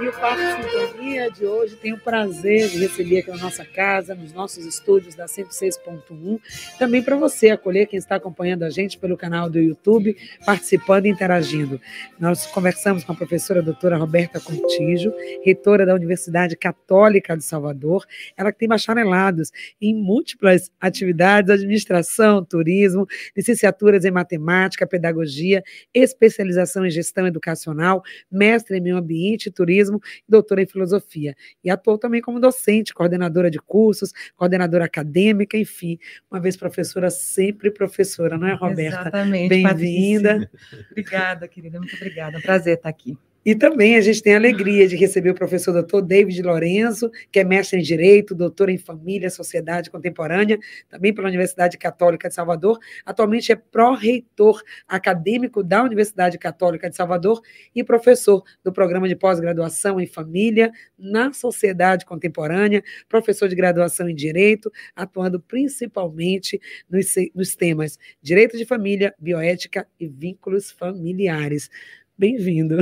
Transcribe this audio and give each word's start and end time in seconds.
E 0.00 0.08
o 0.08 0.12
Papo 0.12 0.40
Sintonia 0.40 1.30
de 1.30 1.44
hoje 1.44 1.76
tem 1.76 1.92
o 1.92 1.98
prazer 1.98 2.68
de 2.70 2.78
receber 2.78 3.18
aqui 3.18 3.30
na 3.30 3.36
nossa 3.36 3.64
casa, 3.64 4.14
nos 4.14 4.32
nossos 4.32 4.64
estúdios 4.64 5.14
da 5.14 5.26
106.1. 5.26 6.40
Também 6.78 7.02
para 7.02 7.14
você 7.14 7.50
acolher 7.50 7.86
quem 7.86 7.98
está 7.98 8.16
acompanhando 8.16 8.62
a 8.62 8.70
gente 8.70 8.98
pelo 8.98 9.16
canal 9.16 9.50
do 9.50 9.58
YouTube, 9.58 10.16
participando 10.46 11.06
e 11.06 11.10
interagindo. 11.10 11.80
Nós 12.18 12.46
conversamos 12.46 13.04
com 13.04 13.12
a 13.12 13.14
professora 13.14 13.62
doutora 13.62 13.96
Roberta 13.96 14.40
Contígio, 14.40 15.12
reitora 15.44 15.84
da 15.84 15.94
Universidade 15.94 16.56
Católica 16.56 17.36
de 17.36 17.44
Salvador. 17.44 18.04
Ela 18.36 18.50
que 18.50 18.58
tem 18.58 18.68
bacharelados 18.68 19.52
em 19.80 19.94
múltiplas 19.94 20.70
atividades, 20.80 21.50
administração, 21.50 22.44
turismo, 22.44 23.06
licenciaturas 23.36 24.04
em 24.04 24.10
matemática, 24.10 24.86
pedagogia, 24.86 25.62
especialização 25.92 26.86
em 26.86 26.90
gestão 26.90 27.26
educacional, 27.26 28.02
mestre 28.30 28.78
em 28.78 28.80
meio 28.80 28.96
ambiente 28.96 29.46
e 29.46 29.52
turismo 29.52 29.81
jornalismo 29.82 30.00
e 30.28 30.30
doutora 30.30 30.62
em 30.62 30.66
filosofia. 30.66 31.34
E 31.62 31.70
atuou 31.70 31.98
também 31.98 32.20
como 32.20 32.40
docente, 32.40 32.94
coordenadora 32.94 33.50
de 33.50 33.58
cursos, 33.58 34.12
coordenadora 34.36 34.84
acadêmica, 34.84 35.56
enfim, 35.56 35.98
uma 36.30 36.40
vez 36.40 36.56
professora, 36.56 37.10
sempre 37.10 37.70
professora, 37.70 38.38
não 38.38 38.46
é, 38.46 38.54
Roberta? 38.54 39.00
Exatamente. 39.00 39.48
Bem-vinda. 39.48 40.50
Obrigada, 40.90 41.48
querida, 41.48 41.78
muito 41.78 41.94
obrigada. 41.96 42.40
prazer 42.40 42.76
estar 42.76 42.88
aqui. 42.88 43.16
E 43.44 43.56
também 43.56 43.96
a 43.96 44.00
gente 44.00 44.22
tem 44.22 44.34
a 44.34 44.36
alegria 44.36 44.86
de 44.86 44.94
receber 44.94 45.30
o 45.30 45.34
professor 45.34 45.72
doutor 45.72 46.00
David 46.00 46.40
Lorenzo, 46.42 47.10
que 47.30 47.40
é 47.40 47.44
mestre 47.44 47.80
em 47.80 47.82
Direito, 47.82 48.36
doutor 48.36 48.68
em 48.68 48.78
Família 48.78 49.26
e 49.26 49.30
Sociedade 49.30 49.90
Contemporânea, 49.90 50.58
também 50.88 51.12
pela 51.12 51.26
Universidade 51.26 51.76
Católica 51.76 52.28
de 52.28 52.34
Salvador. 52.34 52.78
Atualmente 53.04 53.50
é 53.50 53.56
pró-reitor 53.56 54.62
acadêmico 54.86 55.62
da 55.62 55.82
Universidade 55.82 56.38
Católica 56.38 56.88
de 56.88 56.94
Salvador 56.94 57.40
e 57.74 57.82
professor 57.82 58.44
do 58.62 58.72
programa 58.72 59.08
de 59.08 59.16
pós-graduação 59.16 60.00
em 60.00 60.06
Família 60.06 60.70
na 60.96 61.32
Sociedade 61.32 62.06
Contemporânea, 62.06 62.82
professor 63.08 63.48
de 63.48 63.56
graduação 63.56 64.08
em 64.08 64.14
Direito, 64.14 64.70
atuando 64.94 65.40
principalmente 65.40 66.60
nos, 66.88 67.12
nos 67.34 67.56
temas 67.56 67.98
Direito 68.22 68.56
de 68.56 68.64
Família, 68.64 69.12
Bioética 69.18 69.84
e 69.98 70.06
Vínculos 70.06 70.70
Familiares. 70.70 71.68
Bem-vindo. 72.16 72.76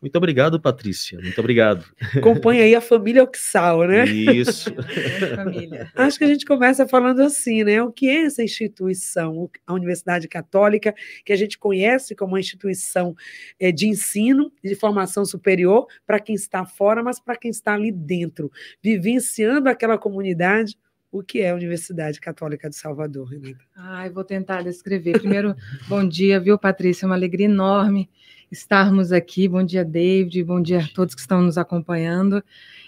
Muito 0.00 0.16
obrigado, 0.16 0.58
Patrícia. 0.58 1.18
Muito 1.20 1.38
obrigado. 1.38 1.84
Acompanha 2.16 2.64
aí 2.64 2.74
a 2.74 2.80
família 2.80 3.22
Oxal, 3.22 3.86
né? 3.86 4.04
Isso. 4.06 4.70
Acho 5.94 6.18
que 6.18 6.24
a 6.24 6.28
gente 6.28 6.46
começa 6.46 6.88
falando 6.88 7.20
assim, 7.20 7.62
né? 7.64 7.82
O 7.82 7.92
que 7.92 8.08
é 8.08 8.22
essa 8.22 8.42
instituição, 8.42 9.50
a 9.66 9.74
Universidade 9.74 10.26
Católica, 10.26 10.94
que 11.22 11.32
a 11.32 11.36
gente 11.36 11.58
conhece 11.58 12.14
como 12.14 12.32
uma 12.32 12.40
instituição 12.40 13.14
é, 13.58 13.70
de 13.70 13.88
ensino, 13.88 14.50
de 14.64 14.74
formação 14.74 15.24
superior, 15.26 15.86
para 16.06 16.18
quem 16.18 16.34
está 16.34 16.64
fora, 16.64 17.02
mas 17.02 17.20
para 17.20 17.36
quem 17.36 17.50
está 17.50 17.74
ali 17.74 17.92
dentro, 17.92 18.50
vivenciando 18.82 19.68
aquela 19.68 19.98
comunidade. 19.98 20.78
O 21.12 21.24
que 21.24 21.40
é 21.40 21.50
a 21.50 21.56
Universidade 21.56 22.20
Católica 22.20 22.70
de 22.70 22.76
Salvador, 22.76 23.26
Renata? 23.26 23.58
Ai, 23.74 24.08
vou 24.08 24.22
tentar 24.22 24.62
descrever. 24.62 25.18
Primeiro, 25.18 25.56
bom 25.88 26.06
dia, 26.06 26.38
viu, 26.38 26.56
Patrícia? 26.56 27.04
É 27.04 27.06
uma 27.06 27.16
alegria 27.16 27.46
enorme 27.46 28.08
estarmos 28.50 29.12
aqui. 29.12 29.48
Bom 29.48 29.62
dia, 29.62 29.84
David. 29.84 30.42
Bom 30.42 30.60
dia 30.60 30.80
a 30.80 30.88
todos 30.94 31.14
que 31.14 31.20
estão 31.20 31.40
nos 31.40 31.56
acompanhando. 31.56 32.42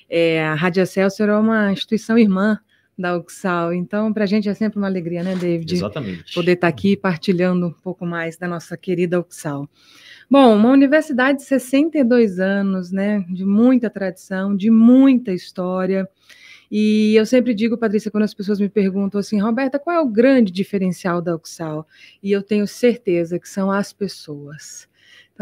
É, 0.08 0.44
a 0.44 0.54
Rádio 0.54 0.84
Celso 0.86 1.22
é 1.22 1.38
uma 1.38 1.72
instituição 1.72 2.18
irmã 2.18 2.58
da 2.98 3.16
Uxal, 3.16 3.72
então 3.72 4.12
para 4.12 4.24
a 4.24 4.26
gente 4.26 4.48
é 4.48 4.54
sempre 4.54 4.78
uma 4.78 4.86
alegria, 4.86 5.22
né, 5.22 5.34
David? 5.34 5.74
Exatamente. 5.74 6.34
Poder 6.34 6.52
estar 6.52 6.68
aqui 6.68 6.96
partilhando 6.96 7.68
um 7.68 7.72
pouco 7.72 8.04
mais 8.04 8.36
da 8.36 8.46
nossa 8.46 8.76
querida 8.76 9.18
Uxal. 9.18 9.68
Bom, 10.30 10.54
uma 10.56 10.70
universidade 10.70 11.38
de 11.38 11.44
62 11.44 12.38
anos, 12.38 12.92
né, 12.92 13.24
de 13.30 13.44
muita 13.44 13.88
tradição, 13.88 14.54
de 14.54 14.70
muita 14.70 15.32
história. 15.32 16.08
E 16.70 17.14
eu 17.14 17.26
sempre 17.26 17.54
digo, 17.54 17.76
Patrícia, 17.76 18.10
quando 18.10 18.24
as 18.24 18.34
pessoas 18.34 18.58
me 18.58 18.68
perguntam 18.68 19.20
assim, 19.20 19.40
Roberta, 19.40 19.78
qual 19.78 19.96
é 19.96 20.00
o 20.00 20.08
grande 20.08 20.50
diferencial 20.52 21.20
da 21.20 21.34
Uxal? 21.34 21.86
E 22.22 22.32
eu 22.32 22.42
tenho 22.42 22.66
certeza 22.66 23.38
que 23.38 23.48
são 23.48 23.70
as 23.70 23.92
pessoas. 23.92 24.88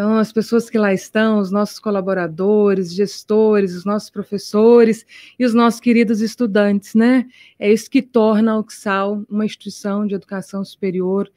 Então, 0.00 0.16
as 0.16 0.32
pessoas 0.32 0.70
que 0.70 0.78
lá 0.78 0.94
estão, 0.94 1.38
os 1.40 1.50
nossos 1.50 1.78
colaboradores, 1.78 2.94
gestores, 2.94 3.74
os 3.74 3.84
nossos 3.84 4.08
professores 4.08 5.04
e 5.38 5.44
os 5.44 5.52
nossos 5.52 5.78
queridos 5.78 6.22
estudantes, 6.22 6.94
né? 6.94 7.26
É 7.58 7.70
isso 7.70 7.90
que 7.90 8.00
torna 8.00 8.52
a 8.52 8.58
UXAL 8.58 9.22
uma 9.28 9.44
instituição 9.44 10.06
de 10.06 10.14
educação 10.14 10.64
superior 10.64 11.30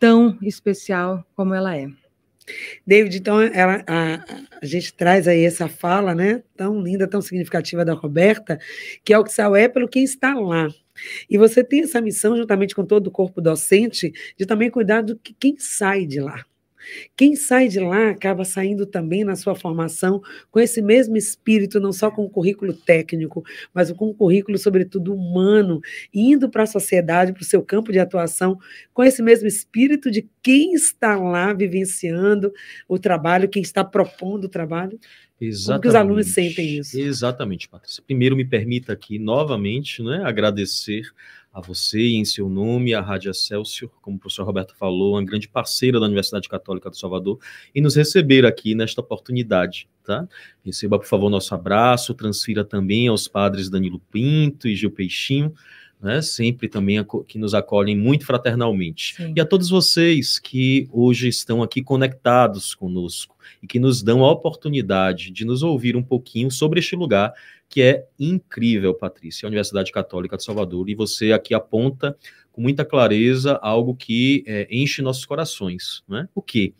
tão 0.00 0.36
especial 0.42 1.24
como 1.36 1.54
ela 1.54 1.76
é. 1.76 1.86
David, 2.84 3.18
então 3.18 3.40
ela, 3.40 3.84
a, 3.86 4.14
a, 4.60 4.66
gente 4.66 4.92
traz 4.94 5.28
aí 5.28 5.44
essa 5.44 5.68
fala, 5.68 6.12
né, 6.12 6.42
tão 6.56 6.82
linda, 6.82 7.06
tão 7.06 7.22
significativa 7.22 7.84
da 7.84 7.94
Roberta, 7.94 8.58
que 9.04 9.14
a 9.14 9.20
UXAL 9.20 9.54
é 9.54 9.68
pelo 9.68 9.86
quem 9.86 10.02
está 10.02 10.34
lá. 10.34 10.66
E 11.30 11.38
você 11.38 11.62
tem 11.62 11.82
essa 11.82 12.00
missão, 12.00 12.36
juntamente 12.36 12.74
com 12.74 12.84
todo 12.84 13.06
o 13.06 13.12
corpo 13.12 13.40
docente, 13.40 14.12
de 14.36 14.44
também 14.44 14.72
cuidar 14.72 15.02
do 15.02 15.16
que 15.16 15.32
quem 15.38 15.56
sai 15.56 16.04
de 16.04 16.18
lá. 16.18 16.44
Quem 17.16 17.36
sai 17.36 17.68
de 17.68 17.80
lá 17.80 18.10
acaba 18.10 18.44
saindo 18.44 18.86
também 18.86 19.24
na 19.24 19.36
sua 19.36 19.54
formação 19.54 20.22
com 20.50 20.60
esse 20.60 20.80
mesmo 20.82 21.16
espírito, 21.16 21.80
não 21.80 21.92
só 21.92 22.10
com 22.10 22.24
o 22.24 22.30
currículo 22.30 22.72
técnico, 22.72 23.44
mas 23.72 23.90
com 23.92 24.08
o 24.08 24.14
currículo, 24.14 24.58
sobretudo, 24.58 25.14
humano, 25.14 25.80
indo 26.12 26.48
para 26.48 26.62
a 26.64 26.66
sociedade, 26.66 27.32
para 27.32 27.42
o 27.42 27.46
seu 27.46 27.62
campo 27.62 27.92
de 27.92 27.98
atuação, 27.98 28.58
com 28.92 29.02
esse 29.02 29.22
mesmo 29.22 29.46
espírito 29.46 30.10
de 30.10 30.28
quem 30.42 30.72
está 30.72 31.16
lá 31.16 31.52
vivenciando 31.52 32.52
o 32.88 32.98
trabalho, 32.98 33.48
quem 33.48 33.62
está 33.62 33.84
propondo 33.84 34.44
o 34.44 34.48
trabalho. 34.48 34.98
Exatamente. 35.40 35.66
Como 35.66 35.80
que 35.80 35.88
os 35.88 35.94
alunos 35.94 36.26
sentem 36.28 36.78
isso? 36.78 36.98
Exatamente, 36.98 37.68
Patrícia. 37.68 38.02
Primeiro, 38.04 38.36
me 38.36 38.44
permita 38.44 38.92
aqui 38.92 39.18
novamente 39.18 40.02
né, 40.02 40.22
agradecer 40.24 41.02
a 41.58 41.60
você 41.60 41.98
e 41.98 42.14
em 42.14 42.24
seu 42.24 42.48
nome, 42.48 42.94
a 42.94 43.00
Rádio 43.00 43.32
Excelsior, 43.32 43.90
como 44.00 44.16
o 44.16 44.20
professor 44.20 44.44
Roberto 44.44 44.76
falou, 44.76 45.14
uma 45.14 45.24
grande 45.24 45.48
parceira 45.48 45.98
da 45.98 46.06
Universidade 46.06 46.48
Católica 46.48 46.88
do 46.88 46.96
Salvador, 46.96 47.40
e 47.74 47.80
nos 47.80 47.96
receber 47.96 48.46
aqui 48.46 48.76
nesta 48.76 49.00
oportunidade, 49.00 49.88
tá? 50.04 50.28
Receba, 50.64 51.00
por 51.00 51.06
favor, 51.06 51.28
nosso 51.28 51.52
abraço, 51.52 52.14
transfira 52.14 52.64
também 52.64 53.08
aos 53.08 53.26
padres 53.26 53.68
Danilo 53.68 54.00
Pinto 54.12 54.68
e 54.68 54.76
Gil 54.76 54.92
Peixinho, 54.92 55.52
né, 56.00 56.22
sempre 56.22 56.68
também 56.68 57.04
que 57.26 57.38
nos 57.38 57.54
acolhem 57.54 57.98
muito 57.98 58.24
fraternalmente. 58.24 59.16
Sim. 59.16 59.32
E 59.36 59.40
a 59.40 59.44
todos 59.44 59.68
vocês 59.68 60.38
que 60.38 60.88
hoje 60.92 61.26
estão 61.26 61.60
aqui 61.60 61.82
conectados 61.82 62.72
conosco 62.72 63.36
e 63.60 63.66
que 63.66 63.80
nos 63.80 64.00
dão 64.00 64.24
a 64.24 64.30
oportunidade 64.30 65.32
de 65.32 65.44
nos 65.44 65.64
ouvir 65.64 65.96
um 65.96 66.02
pouquinho 66.04 66.52
sobre 66.52 66.78
este 66.78 66.94
lugar 66.94 67.34
que 67.68 67.82
é 67.82 68.06
incrível, 68.18 68.94
Patrícia, 68.94 69.46
a 69.46 69.48
Universidade 69.48 69.92
Católica 69.92 70.36
de 70.36 70.44
Salvador, 70.44 70.88
e 70.88 70.94
você 70.94 71.32
aqui 71.32 71.54
aponta 71.54 72.16
com 72.50 72.62
muita 72.62 72.84
clareza 72.84 73.58
algo 73.62 73.94
que 73.94 74.42
é, 74.46 74.66
enche 74.70 75.02
nossos 75.02 75.26
corações. 75.26 76.02
Né? 76.08 76.28
O 76.34 76.40
quê? 76.40 76.72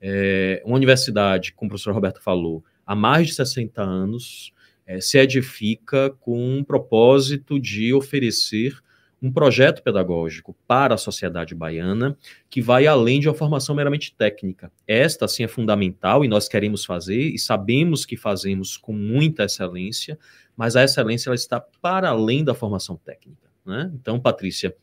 É, 0.00 0.62
uma 0.64 0.76
universidade, 0.76 1.52
como 1.52 1.68
o 1.68 1.70
professor 1.70 1.92
Roberto 1.92 2.22
falou, 2.22 2.64
há 2.86 2.96
mais 2.96 3.28
de 3.28 3.34
60 3.34 3.82
anos, 3.82 4.52
é, 4.86 5.00
se 5.00 5.18
edifica 5.18 6.10
com 6.20 6.58
um 6.58 6.64
propósito 6.64 7.60
de 7.60 7.92
oferecer 7.92 8.74
um 9.22 9.30
projeto 9.30 9.82
pedagógico 9.82 10.56
para 10.66 10.94
a 10.94 10.98
sociedade 10.98 11.54
baiana 11.54 12.16
que 12.48 12.62
vai 12.62 12.86
além 12.86 13.20
de 13.20 13.28
uma 13.28 13.34
formação 13.34 13.74
meramente 13.74 14.14
técnica. 14.14 14.72
Esta, 14.86 15.28
sim, 15.28 15.44
é 15.44 15.48
fundamental 15.48 16.24
e 16.24 16.28
nós 16.28 16.48
queremos 16.48 16.84
fazer 16.84 17.20
e 17.20 17.38
sabemos 17.38 18.06
que 18.06 18.16
fazemos 18.16 18.76
com 18.76 18.92
muita 18.92 19.44
excelência, 19.44 20.18
mas 20.56 20.74
a 20.76 20.84
excelência 20.84 21.28
ela 21.28 21.34
está 21.34 21.60
para 21.60 22.08
além 22.08 22.42
da 22.42 22.54
formação 22.54 22.96
técnica. 22.96 23.48
Né? 23.64 23.90
Então, 23.94 24.18
Patrícia, 24.18 24.74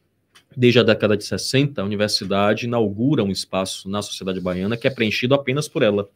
Desde 0.56 0.80
a 0.80 0.84
década 0.84 1.16
de 1.16 1.24
60, 1.24 1.81
a 1.81 1.85
universidade 1.85 2.66
inaugura 2.66 3.24
um 3.24 3.30
espaço 3.30 3.90
na 3.90 4.02
sociedade 4.02 4.40
baiana 4.40 4.78
que 4.78 4.88
é 4.88 4.90
preenchido 4.90 5.35
apenas 5.35 5.68
por 5.68 5.84
ela. 5.84 6.09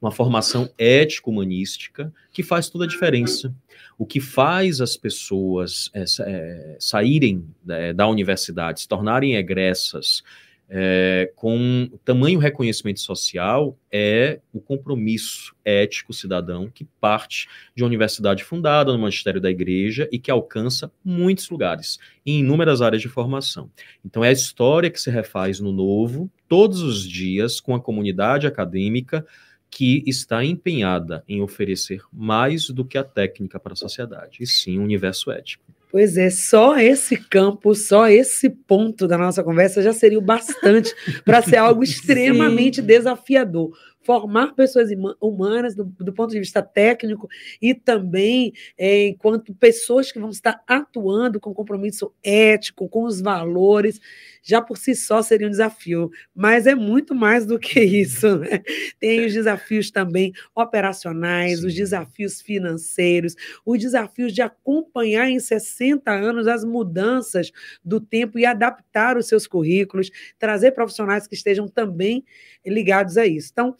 Uma 0.00 0.12
formação 0.12 0.70
ético-humanística 0.78 2.12
que 2.32 2.42
faz 2.42 2.68
toda 2.68 2.84
a 2.84 2.88
diferença. 2.88 3.52
O 3.98 4.06
que 4.06 4.20
faz 4.20 4.80
as 4.80 4.96
pessoas 4.96 5.90
é, 5.92 6.76
saírem 6.78 7.44
é, 7.68 7.92
da 7.92 8.06
universidade, 8.06 8.80
se 8.80 8.88
tornarem 8.88 9.34
egressas, 9.34 10.22
é, 10.70 11.32
com 11.34 11.90
tamanho 12.04 12.38
reconhecimento 12.38 13.00
social 13.00 13.78
é 13.90 14.40
o 14.52 14.60
compromisso 14.60 15.54
ético 15.64 16.12
cidadão 16.12 16.70
que 16.70 16.84
parte 17.00 17.48
de 17.74 17.82
uma 17.82 17.88
universidade 17.88 18.44
fundada 18.44 18.92
no 18.92 18.98
magistério 18.98 19.40
da 19.40 19.50
igreja 19.50 20.06
e 20.12 20.18
que 20.18 20.30
alcança 20.30 20.92
muitos 21.02 21.48
lugares, 21.48 21.98
em 22.24 22.40
inúmeras 22.40 22.82
áreas 22.82 23.00
de 23.00 23.08
formação. 23.08 23.70
Então 24.04 24.22
é 24.22 24.28
a 24.28 24.32
história 24.32 24.90
que 24.90 25.00
se 25.00 25.10
refaz 25.10 25.58
no 25.58 25.72
novo, 25.72 26.30
todos 26.46 26.82
os 26.82 27.08
dias, 27.08 27.60
com 27.60 27.74
a 27.74 27.80
comunidade 27.80 28.46
acadêmica 28.46 29.26
que 29.70 30.02
está 30.06 30.44
empenhada 30.44 31.22
em 31.28 31.40
oferecer 31.40 32.02
mais 32.12 32.68
do 32.70 32.84
que 32.84 32.98
a 32.98 33.04
técnica 33.04 33.60
para 33.60 33.72
a 33.72 33.76
sociedade, 33.76 34.38
e 34.40 34.46
sim 34.46 34.78
o 34.78 34.80
um 34.80 34.84
universo 34.84 35.30
ético. 35.30 35.64
Pois 35.90 36.18
é, 36.18 36.28
só 36.28 36.78
esse 36.78 37.16
campo, 37.16 37.74
só 37.74 38.08
esse 38.08 38.50
ponto 38.50 39.08
da 39.08 39.16
nossa 39.16 39.42
conversa 39.42 39.82
já 39.82 39.92
seria 39.92 40.18
o 40.18 40.22
bastante 40.22 40.94
para 41.24 41.40
ser 41.40 41.56
algo 41.56 41.82
extremamente 41.84 42.76
Sim. 42.76 42.86
desafiador. 42.86 43.70
Formar 44.08 44.54
pessoas 44.54 44.88
humanas 45.20 45.74
do, 45.74 45.84
do 45.84 46.14
ponto 46.14 46.30
de 46.30 46.38
vista 46.38 46.62
técnico 46.62 47.28
e 47.60 47.74
também 47.74 48.54
é, 48.78 49.08
enquanto 49.08 49.54
pessoas 49.54 50.10
que 50.10 50.18
vão 50.18 50.30
estar 50.30 50.62
atuando 50.66 51.38
com 51.38 51.52
compromisso 51.52 52.10
ético, 52.24 52.88
com 52.88 53.04
os 53.04 53.20
valores, 53.20 54.00
já 54.42 54.62
por 54.62 54.78
si 54.78 54.94
só 54.94 55.20
seria 55.20 55.46
um 55.46 55.50
desafio, 55.50 56.10
mas 56.34 56.66
é 56.66 56.74
muito 56.74 57.14
mais 57.14 57.44
do 57.44 57.58
que 57.58 57.80
isso. 57.80 58.38
Né? 58.38 58.62
Tem 58.98 59.26
os 59.26 59.34
desafios 59.34 59.90
também 59.90 60.32
operacionais, 60.54 61.60
Sim. 61.60 61.66
os 61.66 61.74
desafios 61.74 62.40
financeiros, 62.40 63.36
os 63.62 63.78
desafios 63.78 64.32
de 64.32 64.40
acompanhar 64.40 65.28
em 65.28 65.38
60 65.38 66.10
anos 66.10 66.46
as 66.46 66.64
mudanças 66.64 67.52
do 67.84 68.00
tempo 68.00 68.38
e 68.38 68.46
adaptar 68.46 69.18
os 69.18 69.28
seus 69.28 69.46
currículos, 69.46 70.10
trazer 70.38 70.70
profissionais 70.70 71.26
que 71.26 71.34
estejam 71.34 71.68
também 71.68 72.24
ligados 72.64 73.18
a 73.18 73.26
isso. 73.26 73.50
Então, 73.52 73.76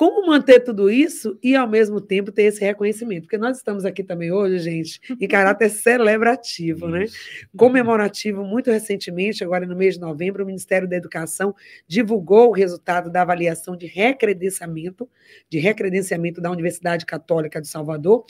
como 0.00 0.26
manter 0.26 0.60
tudo 0.60 0.90
isso 0.90 1.38
e, 1.42 1.54
ao 1.54 1.68
mesmo 1.68 2.00
tempo, 2.00 2.32
ter 2.32 2.44
esse 2.44 2.58
reconhecimento? 2.58 3.24
Porque 3.24 3.36
nós 3.36 3.58
estamos 3.58 3.84
aqui 3.84 4.02
também 4.02 4.32
hoje, 4.32 4.58
gente, 4.58 4.98
em 5.20 5.28
caráter 5.28 5.68
celebrativo, 5.68 6.88
né? 6.88 7.04
Comemorativo, 7.54 8.42
muito 8.42 8.70
recentemente, 8.70 9.44
agora 9.44 9.66
no 9.66 9.76
mês 9.76 9.96
de 9.96 10.00
novembro, 10.00 10.42
o 10.42 10.46
Ministério 10.46 10.88
da 10.88 10.96
Educação 10.96 11.54
divulgou 11.86 12.48
o 12.48 12.52
resultado 12.52 13.10
da 13.10 13.20
avaliação 13.20 13.76
de 13.76 13.84
recredenciamento, 13.84 15.06
de 15.50 15.58
recredenciamento 15.58 16.40
da 16.40 16.50
Universidade 16.50 17.04
Católica 17.04 17.60
de 17.60 17.68
Salvador, 17.68 18.24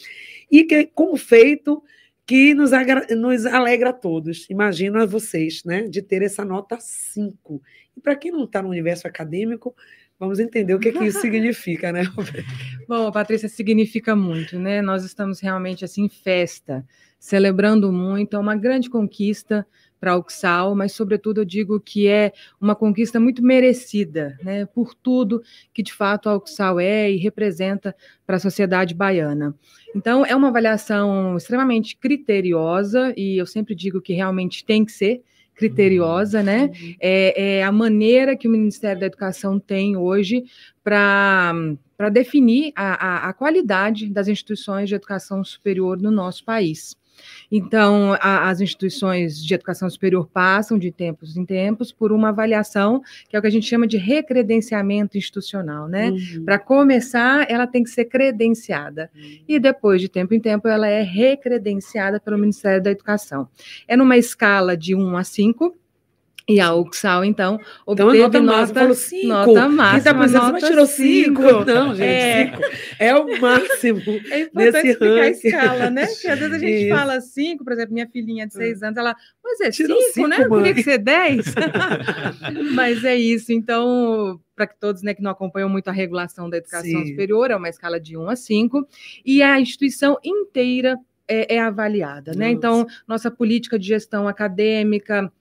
e 0.51 0.65
que, 0.65 0.87
com 0.87 1.17
feito 1.17 1.81
que 2.27 2.53
nos, 2.53 2.73
nos 3.17 3.47
alegra 3.47 3.91
a 3.91 3.93
todos. 3.93 4.45
Imagina 4.51 5.07
vocês, 5.07 5.63
né, 5.65 5.83
de 5.83 6.03
ter 6.03 6.21
essa 6.23 6.45
nota 6.45 6.79
5. 6.81 7.63
E 7.97 8.01
para 8.01 8.17
quem 8.17 8.33
não 8.33 8.43
está 8.43 8.61
no 8.61 8.71
universo 8.71 9.07
acadêmico, 9.07 9.73
Vamos 10.21 10.39
entender 10.39 10.75
o 10.75 10.79
que, 10.79 10.93
que 10.93 11.07
isso 11.07 11.19
significa, 11.23 11.91
né, 11.91 12.03
Bom, 12.87 13.11
Patrícia, 13.11 13.49
significa 13.49 14.15
muito, 14.15 14.59
né? 14.59 14.83
Nós 14.83 15.03
estamos 15.03 15.41
realmente 15.41 15.83
assim 15.83 16.05
em 16.05 16.09
festa, 16.11 16.85
celebrando 17.19 17.91
muito, 17.91 18.37
é 18.37 18.39
uma 18.39 18.55
grande 18.55 18.91
conquista 18.91 19.67
para 19.99 20.13
a 20.13 20.19
Uxal, 20.19 20.75
mas 20.75 20.93
sobretudo 20.93 21.41
eu 21.41 21.45
digo 21.45 21.81
que 21.81 22.07
é 22.07 22.33
uma 22.61 22.75
conquista 22.75 23.19
muito 23.19 23.43
merecida, 23.43 24.39
né, 24.43 24.67
por 24.67 24.95
tudo 24.95 25.43
que 25.73 25.83
de 25.83 25.93
fato 25.93 26.29
a 26.29 26.37
Uxal 26.37 26.79
é 26.81 27.11
e 27.11 27.17
representa 27.17 27.95
para 28.27 28.37
a 28.37 28.41
sociedade 28.41 28.95
baiana. 28.95 29.55
Então, 29.95 30.25
é 30.25 30.35
uma 30.37 30.49
avaliação 30.49 31.37
extremamente 31.37 31.97
criteriosa 31.97 33.13
e 33.17 33.41
eu 33.41 33.47
sempre 33.47 33.75
digo 33.75 34.01
que 34.01 34.13
realmente 34.13 34.65
tem 34.65 34.85
que 34.85 34.93
ser, 34.93 35.23
criteriosa, 35.61 36.43
né? 36.43 36.65
Uhum. 36.65 36.95
É, 36.99 37.59
é, 37.59 37.63
a 37.63 37.71
maneira 37.71 38.35
que 38.35 38.49
o 38.49 38.51
Ministério 38.51 38.99
da 38.99 39.07
Educação 39.07 39.61
tem 39.61 39.95
hoje 39.95 40.45
para 40.83 42.09
definir 42.11 42.73
a, 42.75 43.27
a, 43.27 43.29
a 43.29 43.33
qualidade 43.35 44.09
das 44.09 44.27
instituições 44.27 44.89
de 44.89 44.95
educação 44.95 45.45
superior 45.45 46.01
no 46.01 46.11
nosso 46.11 46.43
país. 46.47 46.97
Então, 47.51 48.17
a, 48.21 48.49
as 48.49 48.61
instituições 48.61 49.45
de 49.45 49.55
educação 49.55 49.89
superior 49.89 50.29
passam 50.33 50.79
de 50.79 50.91
tempos 50.91 51.37
em 51.37 51.45
tempos 51.45 51.93
por 51.93 52.13
uma 52.13 52.29
avaliação, 52.29 53.03
que 53.29 53.37
é 53.37 53.39
o 53.39 53.43
que 53.43 53.49
a 53.49 53.51
gente 53.51 53.67
chama 53.67 53.87
de 53.87 53.97
recredenciamento 53.97 55.19
institucional, 55.19 55.89
né? 55.89 56.11
Uhum. 56.11 56.45
Para 56.45 56.59
começar, 56.59 57.51
ela 57.51 57.67
tem 57.67 57.83
que 57.83 57.91
ser 57.91 58.07
credenciada. 58.07 59.11
Uhum. 59.15 59.39
E 59.49 59.59
depois, 59.59 60.01
de 60.01 60.09
tempo 60.09 60.35
em 60.35 60.41
tempo, 60.41 60.69
ela 60.69 60.87
é 60.87 61.03
recredenciada 61.03 62.21
pelo 62.21 62.39
Ministério 62.39 62.83
da 62.83 62.91
Educação. 62.91 63.49
É 63.87 63.97
numa 63.97 64.17
escala 64.17 64.77
de 64.77 64.95
1 64.95 65.17
a 65.17 65.25
5, 65.25 65.80
e 66.51 66.61
a 66.61 66.75
Uxal, 66.75 67.25
então, 67.25 67.59
então 67.87 68.09
obteve 68.09 68.27
então, 68.27 68.43
nota, 68.43 68.61
nota, 68.61 68.75
falou 68.75 68.95
cinco. 68.95 69.27
nota 69.27 69.69
máxima. 69.69 70.15
Quem 70.15 70.57
está 70.57 70.69
tirou 70.69 70.87
cinco. 70.87 71.43
Não, 71.65 71.95
gente, 71.95 72.03
é. 72.03 72.47
cinco. 72.47 72.63
É 72.99 73.17
o 73.17 73.41
máximo 73.41 74.01
É 74.31 74.41
importante 74.41 74.89
explicar 74.89 75.15
ranking. 75.15 75.25
a 75.25 75.31
escala, 75.31 75.91
né? 75.91 76.07
Porque 76.07 76.29
às 76.29 76.39
vezes 76.39 76.55
a 76.55 76.59
gente 76.59 76.87
Isso. 76.87 76.97
fala 76.97 77.21
cinco, 77.21 77.65
por 77.65 77.73
exemplo, 77.73 77.95
minha 77.95 78.09
filhinha 78.09 78.47
de 78.47 78.55
seis 78.55 78.83
hum. 78.83 78.87
anos, 78.87 78.99
ela, 78.99 79.15
mas 79.43 79.61
é 79.61 79.73
cinco, 79.73 79.95
cinco, 80.13 80.29
né? 80.29 80.49
Podia 80.49 80.75
que 80.75 80.83
ser 80.83 80.99
dez. 80.99 81.47
mas 82.75 83.05
é 83.05 83.17
isso, 83.17 83.53
então, 83.53 84.41
para 84.55 84.67
que 84.67 84.79
todos 84.79 85.03
né, 85.03 85.15
que 85.15 85.23
não 85.23 85.31
acompanham 85.31 85.69
muito 85.69 85.89
a 85.89 85.93
regulação 85.93 86.51
da 86.51 86.57
educação 86.57 86.85
Sim. 86.85 87.07
superior, 87.09 87.51
é 87.51 87.57
uma 87.57 87.69
escala 87.69 88.01
de 88.01 88.17
um 88.17 88.29
a 88.29 88.37
cinco, 88.37 88.87
e 89.25 89.43
a 89.43 89.61
instituição 89.61 90.19
inteira 90.25 90.99
é, 91.31 91.55
é 91.55 91.61
avaliada, 91.61 92.33
né? 92.35 92.51
Então, 92.51 92.85
nossa 93.07 93.31
política 93.31 93.79
de 93.79 93.87
gestão 93.87 94.27
acadêmica, 94.27 95.33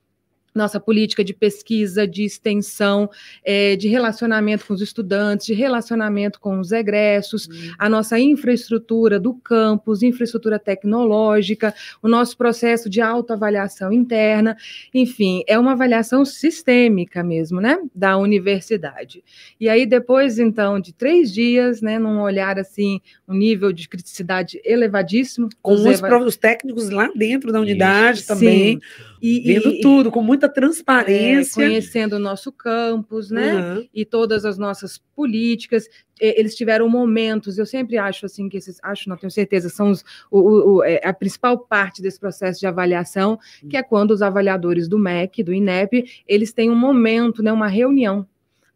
nossa 0.53 0.79
política 0.79 1.23
de 1.23 1.33
pesquisa, 1.33 2.07
de 2.07 2.23
extensão, 2.23 3.09
é, 3.43 3.75
de 3.75 3.87
relacionamento 3.87 4.65
com 4.65 4.73
os 4.73 4.81
estudantes, 4.81 5.45
de 5.45 5.53
relacionamento 5.53 6.39
com 6.39 6.59
os 6.59 6.71
egressos, 6.71 7.47
uhum. 7.47 7.73
a 7.77 7.89
nossa 7.89 8.19
infraestrutura 8.19 9.19
do 9.19 9.33
campus, 9.33 10.03
infraestrutura 10.03 10.59
tecnológica, 10.59 11.73
o 12.01 12.07
nosso 12.07 12.37
processo 12.37 12.89
de 12.89 13.01
autoavaliação 13.01 13.91
interna, 13.91 14.57
enfim, 14.93 15.43
é 15.47 15.57
uma 15.57 15.73
avaliação 15.73 16.25
sistêmica 16.25 17.23
mesmo, 17.23 17.61
né, 17.61 17.77
da 17.93 18.17
universidade. 18.17 19.23
E 19.59 19.69
aí, 19.69 19.85
depois, 19.85 20.39
então, 20.39 20.79
de 20.79 20.93
três 20.93 21.33
dias, 21.33 21.81
né, 21.81 21.99
num 21.99 22.21
olhar 22.21 22.57
assim, 22.59 23.01
um 23.27 23.33
nível 23.33 23.71
de 23.71 23.87
criticidade 23.87 24.59
elevadíssimo. 24.63 25.49
Com 25.61 25.73
os, 25.73 25.85
eva... 25.85 26.19
os 26.19 26.37
técnicos 26.37 26.89
lá 26.89 27.09
dentro 27.15 27.51
da 27.51 27.59
unidade 27.59 28.19
Isso. 28.19 28.27
também. 28.27 28.75
Sim. 28.75 29.09
E, 29.21 29.41
vendo 29.41 29.69
e, 29.69 29.81
tudo, 29.81 30.11
com 30.11 30.23
muita 30.39 30.49
transparência. 30.49 31.61
É, 31.61 31.67
conhecendo 31.67 32.13
o 32.13 32.19
nosso 32.19 32.51
campus, 32.51 33.29
né? 33.29 33.55
Uhum. 33.55 33.89
E 33.93 34.05
todas 34.05 34.45
as 34.45 34.57
nossas 34.57 34.97
políticas. 35.15 35.85
Eles 36.19 36.55
tiveram 36.55 36.89
momentos, 36.89 37.57
eu 37.57 37.65
sempre 37.65 37.97
acho 37.97 38.25
assim, 38.25 38.49
que 38.49 38.57
esses, 38.57 38.77
acho, 38.83 39.07
não 39.07 39.15
tenho 39.15 39.31
certeza, 39.31 39.69
são 39.69 39.89
os, 39.89 40.03
o, 40.29 40.39
o, 40.39 40.83
é, 40.83 40.99
a 41.01 41.13
principal 41.13 41.57
parte 41.57 42.01
desse 42.01 42.19
processo 42.19 42.59
de 42.59 42.67
avaliação, 42.67 43.39
que 43.69 43.77
é 43.77 43.83
quando 43.83 44.11
os 44.11 44.21
avaliadores 44.21 44.89
do 44.89 44.99
MEC, 44.99 45.41
do 45.41 45.53
INEP, 45.53 46.23
eles 46.27 46.51
têm 46.51 46.69
um 46.69 46.75
momento, 46.75 47.41
né, 47.41 47.53
uma 47.53 47.67
reunião 47.67 48.27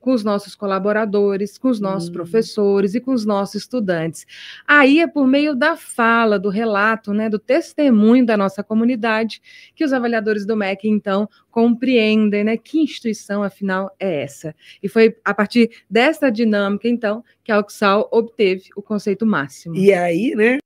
com 0.03 0.13
os 0.13 0.21
nossos 0.21 0.53
colaboradores, 0.53 1.57
com 1.57 1.69
os 1.69 1.79
nossos 1.79 2.09
hum. 2.09 2.11
professores 2.11 2.93
e 2.93 2.99
com 2.99 3.13
os 3.13 3.25
nossos 3.25 3.55
estudantes. 3.55 4.27
Aí 4.67 4.99
é 4.99 5.07
por 5.07 5.25
meio 5.25 5.55
da 5.55 5.77
fala, 5.77 6.37
do 6.37 6.49
relato, 6.49 7.13
né, 7.13 7.29
do 7.29 7.39
testemunho 7.39 8.25
da 8.25 8.35
nossa 8.35 8.61
comunidade, 8.61 9.41
que 9.73 9.85
os 9.85 9.93
avaliadores 9.93 10.45
do 10.45 10.57
MEC, 10.57 10.89
então, 10.89 11.29
compreendem 11.49 12.43
né, 12.43 12.57
que 12.57 12.81
instituição, 12.81 13.43
afinal, 13.43 13.95
é 13.97 14.23
essa. 14.23 14.53
E 14.81 14.89
foi 14.89 15.15
a 15.23 15.33
partir 15.33 15.71
dessa 15.89 16.29
dinâmica, 16.29 16.89
então, 16.89 17.23
que 17.41 17.51
a 17.51 17.59
Uxal 17.61 18.09
obteve 18.11 18.65
o 18.75 18.81
conceito 18.81 19.25
máximo. 19.25 19.73
E 19.73 19.93
aí, 19.93 20.35
né, 20.35 20.57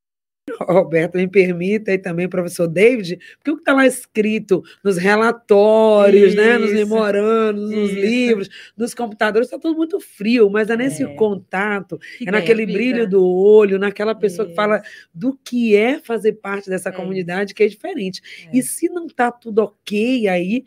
Roberto, 0.61 1.15
me 1.15 1.27
permita, 1.27 1.91
e 1.93 1.97
também 1.97 2.27
professor 2.27 2.67
David, 2.67 3.19
porque 3.37 3.51
o 3.51 3.55
que 3.55 3.61
está 3.61 3.73
lá 3.73 3.85
escrito 3.85 4.63
nos 4.83 4.97
relatórios, 4.97 6.33
Isso. 6.33 6.37
né, 6.37 6.57
nos 6.57 6.71
memorandos, 6.71 7.69
nos 7.69 7.91
livros, 7.91 8.49
nos 8.75 8.93
computadores, 8.93 9.47
está 9.47 9.59
tudo 9.59 9.75
muito 9.75 9.99
frio, 9.99 10.49
mas 10.49 10.69
é 10.69 10.77
nesse 10.77 11.03
é. 11.03 11.07
contato, 11.15 11.99
que 12.17 12.27
é 12.27 12.31
naquele 12.31 12.65
brilho 12.65 13.07
do 13.07 13.23
olho, 13.25 13.77
naquela 13.77 14.15
pessoa 14.15 14.45
Isso. 14.45 14.51
que 14.51 14.55
fala 14.55 14.81
do 15.13 15.37
que 15.43 15.75
é 15.75 15.99
fazer 15.99 16.33
parte 16.33 16.69
dessa 16.69 16.89
é. 16.89 16.91
comunidade 16.91 17.53
que 17.53 17.63
é 17.63 17.67
diferente. 17.67 18.21
É. 18.45 18.57
E 18.57 18.63
se 18.63 18.89
não 18.89 19.07
está 19.07 19.31
tudo 19.31 19.59
ok 19.59 20.27
aí, 20.27 20.63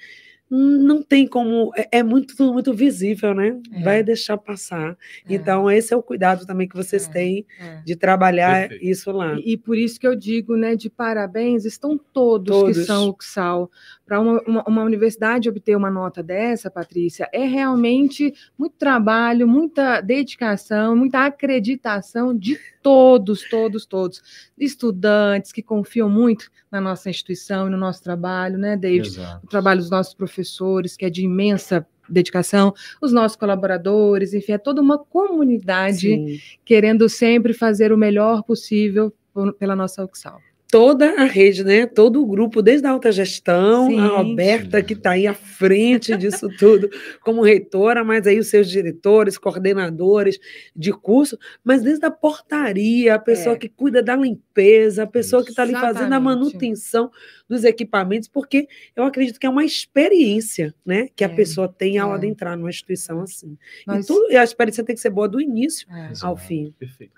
não 0.51 1.01
tem 1.01 1.29
como, 1.29 1.71
é, 1.77 1.99
é 1.99 2.03
muito 2.03 2.35
muito 2.53 2.75
visível, 2.75 3.33
né? 3.33 3.57
É. 3.73 3.83
Vai 3.85 4.03
deixar 4.03 4.37
passar. 4.37 4.93
É. 4.93 5.35
Então, 5.35 5.71
esse 5.71 5.95
é 5.95 5.97
o 5.97 6.03
cuidado 6.03 6.45
também 6.45 6.67
que 6.67 6.77
vocês 6.77 7.07
é. 7.09 7.13
têm 7.13 7.47
é. 7.61 7.83
de 7.85 7.95
trabalhar 7.95 8.69
Perfeito. 8.69 8.85
isso 8.85 9.13
lá. 9.13 9.35
E, 9.35 9.53
e, 9.53 9.57
por 9.57 9.79
isso 9.79 10.01
que 10.01 10.07
eu 10.07 10.17
digo, 10.17 10.57
né, 10.57 10.75
de 10.75 10.91
parabéns, 10.91 11.65
estão 11.65 11.97
todos, 11.97 12.49
todos. 12.49 12.79
que 12.79 12.85
são 12.85 13.09
o 13.11 13.17
XAL. 13.23 13.71
Para 14.05 14.21
uma, 14.21 14.43
uma, 14.43 14.65
uma, 14.65 14.83
universidade 14.83 15.49
obter 15.49 15.77
uma 15.77 15.91
nota 15.91 16.21
dessa, 16.21 16.69
Patrícia, 16.69 17.29
é 17.33 17.45
realmente 17.45 18.35
muito 18.59 18.75
trabalho, 18.77 19.47
muita 19.47 20.01
dedicação, 20.01 20.97
muita 20.97 21.27
acreditação 21.27 22.37
de 22.37 22.59
todos, 22.83 23.49
todos, 23.49 23.87
todos. 23.87 24.23
Estudantes 24.59 25.53
que 25.53 25.63
confiam 25.63 26.09
muito 26.09 26.51
na 26.71 26.81
nossa 26.81 27.11
instituição 27.11 27.67
e 27.67 27.71
no 27.71 27.77
nosso 27.77 28.03
trabalho, 28.03 28.59
né, 28.59 28.77
David? 28.77 29.09
Exato. 29.09 29.47
O 29.47 29.49
trabalho 29.49 29.81
dos 29.81 29.91
nossos 29.91 30.15
professores, 30.15 30.97
que 30.97 31.05
é 31.05 31.11
de 31.11 31.23
imensa 31.23 31.87
dedicação, 32.09 32.75
os 33.01 33.13
nossos 33.13 33.37
colaboradores, 33.37 34.35
enfim, 34.35 34.53
é 34.53 34.59
toda 34.59 34.81
uma 34.81 34.99
comunidade 34.99 36.01
Sim. 36.01 36.39
querendo 36.65 37.09
sempre 37.09 37.55
fazer 37.55 37.93
o 37.93 37.97
melhor 37.97 38.43
possível 38.43 39.13
pela 39.59 39.77
nossa 39.77 40.05
UXAL. 40.05 40.41
Toda 40.71 41.21
a 41.21 41.25
rede, 41.25 41.65
né? 41.65 41.85
Todo 41.87 42.23
o 42.23 42.27
grupo, 42.27 42.63
desde 42.63 42.87
a 42.87 42.91
alta 42.91 43.11
gestão, 43.11 43.89
Sim. 43.89 43.99
a 43.99 44.07
Roberta, 44.07 44.83
que 44.83 44.93
está 44.93 45.11
aí 45.13 45.27
à 45.27 45.35
frente 45.35 46.17
disso 46.17 46.49
tudo, 46.59 46.89
como 47.23 47.43
reitora, 47.43 48.05
mas 48.05 48.27
aí 48.27 48.39
os 48.39 48.49
seus 48.49 48.69
diretores, 48.71 49.37
coordenadores 49.37 50.39
de 50.75 50.93
curso, 50.93 51.37
mas 51.65 51.83
desde 51.83 52.07
a 52.07 52.11
portaria, 52.11 53.15
a 53.15 53.19
pessoa 53.19 53.55
É. 53.57 53.59
que 53.59 53.69
cuida 53.69 54.03
da 54.03 54.15
limpeza, 54.15 55.03
a 55.03 55.07
pessoa 55.07 55.43
que 55.43 55.51
está 55.51 55.63
ali 55.63 55.73
fazendo 55.73 56.13
a 56.13 56.21
manutenção 56.21 57.11
dos 57.49 57.65
equipamentos, 57.65 58.29
porque 58.29 58.69
eu 58.95 59.03
acredito 59.05 59.41
que 59.41 59.47
é 59.47 59.51
uma 59.51 59.65
experiência, 59.65 60.75
né? 60.87 61.09
Que 61.17 61.25
a 61.25 61.29
É, 61.29 61.35
pessoa 61.35 61.67
tem 61.69 61.99
ao 61.99 62.13
é. 62.13 62.15
adentrar 62.15 62.57
numa 62.57 62.71
instituição 62.71 63.21
assim. 63.23 63.57
Nós- 63.87 64.05
E, 64.05 64.07
tudo, 64.07 64.31
e 64.31 64.37
a 64.37 64.45
experiência 64.45 64.85
tem 64.85 64.95
que 64.95 65.01
ser 65.01 65.11
boa 65.11 65.29
do 65.29 65.41
início 65.41 65.87
É. 65.91 66.13
ao 66.23 66.37
fim. 66.37 66.73
Perfeito. 66.79 67.13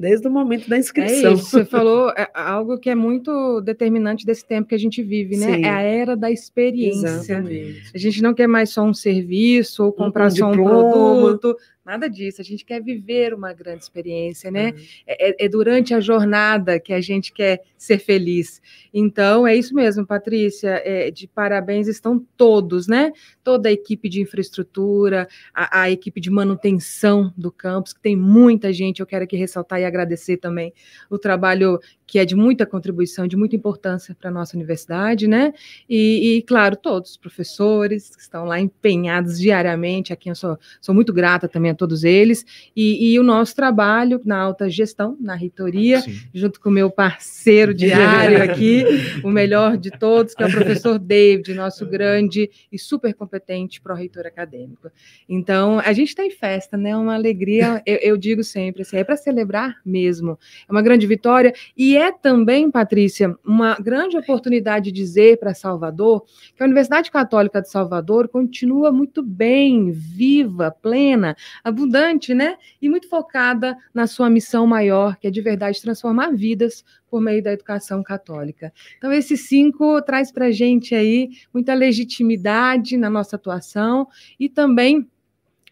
Desde 0.00 0.26
o 0.26 0.30
momento 0.30 0.68
da 0.68 0.76
É 0.76 0.78
inscrição. 0.78 1.34
isso, 1.34 1.44
você 1.50 1.64
falou 1.64 2.10
é 2.16 2.26
algo 2.34 2.78
que 2.78 2.88
é 2.88 2.94
muito 2.94 3.60
determinante 3.60 4.24
desse 4.24 4.44
tempo 4.44 4.68
que 4.68 4.74
a 4.74 4.78
gente 4.78 5.02
vive, 5.02 5.36
né? 5.36 5.56
Sim. 5.56 5.64
É 5.64 5.68
a 5.68 5.80
era 5.82 6.16
da 6.16 6.30
experiência. 6.30 7.06
Exatamente. 7.06 7.90
A 7.94 7.98
gente 7.98 8.22
não 8.22 8.32
quer 8.32 8.46
mais 8.46 8.70
só 8.70 8.82
um 8.82 8.94
serviço 8.94 9.84
ou 9.84 9.92
comprar 9.92 10.28
um 10.28 10.30
só 10.30 10.48
um 10.48 10.52
diploma. 10.52 10.90
produto, 10.90 11.56
nada 11.90 12.08
disso. 12.08 12.40
A 12.40 12.44
gente 12.44 12.64
quer 12.64 12.80
viver 12.82 13.34
uma 13.34 13.52
grande 13.52 13.82
experiência, 13.82 14.50
né? 14.50 14.72
É, 15.06 15.30
é- 15.30 15.46
é 15.46 15.48
durante 15.48 15.92
a 15.92 16.00
jornada 16.00 16.78
que 16.78 16.92
a 16.92 17.00
gente 17.00 17.32
quer 17.32 17.62
ser 17.76 17.98
feliz. 17.98 18.60
Então, 18.94 19.46
é 19.46 19.54
isso 19.56 19.74
mesmo, 19.74 20.06
Patrícia. 20.06 20.80
é, 20.84 21.10
de 21.10 21.26
parabéns 21.26 21.88
estão 21.88 22.24
todos, 22.36 22.86
né? 22.86 23.12
Toda 23.42 23.68
a 23.68 23.72
equipe 23.72 24.08
de 24.08 24.20
infraestrutura, 24.20 25.26
a, 25.52 25.82
a 25.82 25.90
equipe 25.90 26.20
de 26.20 26.30
manutenção 26.30 27.32
do 27.36 27.50
campus, 27.50 27.92
que 27.92 28.00
tem 28.00 28.14
muita 28.16 28.72
gente. 28.72 29.00
Eu 29.00 29.06
quero 29.06 29.24
aqui 29.24 29.36
ressaltar 29.36 29.80
e 29.80 29.84
agradecer 29.84 30.36
também 30.36 30.72
o 31.10 31.18
trabalho 31.18 31.78
que 32.10 32.18
é 32.18 32.24
de 32.24 32.34
muita 32.34 32.66
contribuição, 32.66 33.28
de 33.28 33.36
muita 33.36 33.54
importância 33.54 34.16
para 34.16 34.30
a 34.30 34.32
nossa 34.32 34.56
universidade, 34.56 35.28
né? 35.28 35.54
E, 35.88 36.38
e, 36.38 36.42
claro, 36.42 36.74
todos 36.74 37.12
os 37.12 37.16
professores 37.16 38.16
que 38.16 38.20
estão 38.20 38.44
lá 38.44 38.58
empenhados 38.58 39.38
diariamente, 39.38 40.12
a 40.12 40.16
quem 40.16 40.30
eu 40.30 40.34
sou, 40.34 40.58
sou 40.80 40.92
muito 40.92 41.12
grata 41.12 41.46
também 41.46 41.70
a 41.70 41.74
todos 41.74 42.02
eles, 42.02 42.44
e, 42.74 43.12
e 43.12 43.20
o 43.20 43.22
nosso 43.22 43.54
trabalho 43.54 44.20
na 44.24 44.36
alta 44.36 44.68
gestão, 44.68 45.16
na 45.20 45.36
reitoria, 45.36 46.00
Sim. 46.00 46.18
junto 46.34 46.60
com 46.60 46.68
o 46.68 46.72
meu 46.72 46.90
parceiro 46.90 47.72
diário 47.72 48.42
aqui, 48.42 48.84
o 49.22 49.30
melhor 49.30 49.76
de 49.76 49.92
todos, 49.92 50.34
que 50.34 50.42
é 50.42 50.46
o 50.46 50.50
professor 50.50 50.98
David, 50.98 51.54
nosso 51.54 51.86
grande 51.86 52.50
e 52.72 52.76
super 52.76 53.14
competente 53.14 53.80
pró-reitor 53.80 54.26
acadêmico. 54.26 54.90
Então, 55.28 55.78
a 55.78 55.92
gente 55.92 56.08
está 56.08 56.24
em 56.24 56.30
festa, 56.32 56.76
né? 56.76 56.96
Uma 56.96 57.14
alegria, 57.14 57.80
eu, 57.86 57.98
eu 57.98 58.16
digo 58.16 58.42
sempre, 58.42 58.82
assim, 58.82 58.96
é 58.96 59.04
para 59.04 59.16
celebrar 59.16 59.76
mesmo. 59.86 60.36
É 60.68 60.72
uma 60.72 60.82
grande 60.82 61.06
vitória 61.06 61.54
e 61.76 61.96
é 61.96 61.99
também, 62.12 62.70
Patrícia, 62.70 63.36
uma 63.44 63.74
grande 63.74 64.16
oportunidade 64.16 64.92
de 64.92 64.92
dizer 64.92 65.40
para 65.40 65.52
Salvador 65.52 66.24
que 66.54 66.62
a 66.62 66.66
Universidade 66.66 67.10
Católica 67.10 67.60
de 67.60 67.68
Salvador 67.68 68.28
continua 68.28 68.92
muito 68.92 69.24
bem, 69.24 69.90
viva, 69.90 70.70
plena, 70.70 71.36
abundante, 71.64 72.32
né? 72.32 72.56
E 72.80 72.88
muito 72.88 73.08
focada 73.08 73.76
na 73.92 74.06
sua 74.06 74.30
missão 74.30 74.68
maior, 74.68 75.16
que 75.16 75.26
é 75.26 75.30
de 75.30 75.40
verdade 75.40 75.82
transformar 75.82 76.30
vidas 76.30 76.84
por 77.10 77.20
meio 77.20 77.42
da 77.42 77.52
educação 77.52 78.04
católica. 78.04 78.72
Então, 78.96 79.12
esses 79.12 79.48
cinco 79.48 80.00
traz 80.02 80.30
para 80.30 80.46
a 80.46 80.52
gente 80.52 80.94
aí 80.94 81.30
muita 81.52 81.74
legitimidade 81.74 82.96
na 82.96 83.10
nossa 83.10 83.34
atuação 83.34 84.06
e 84.38 84.48
também 84.48 85.08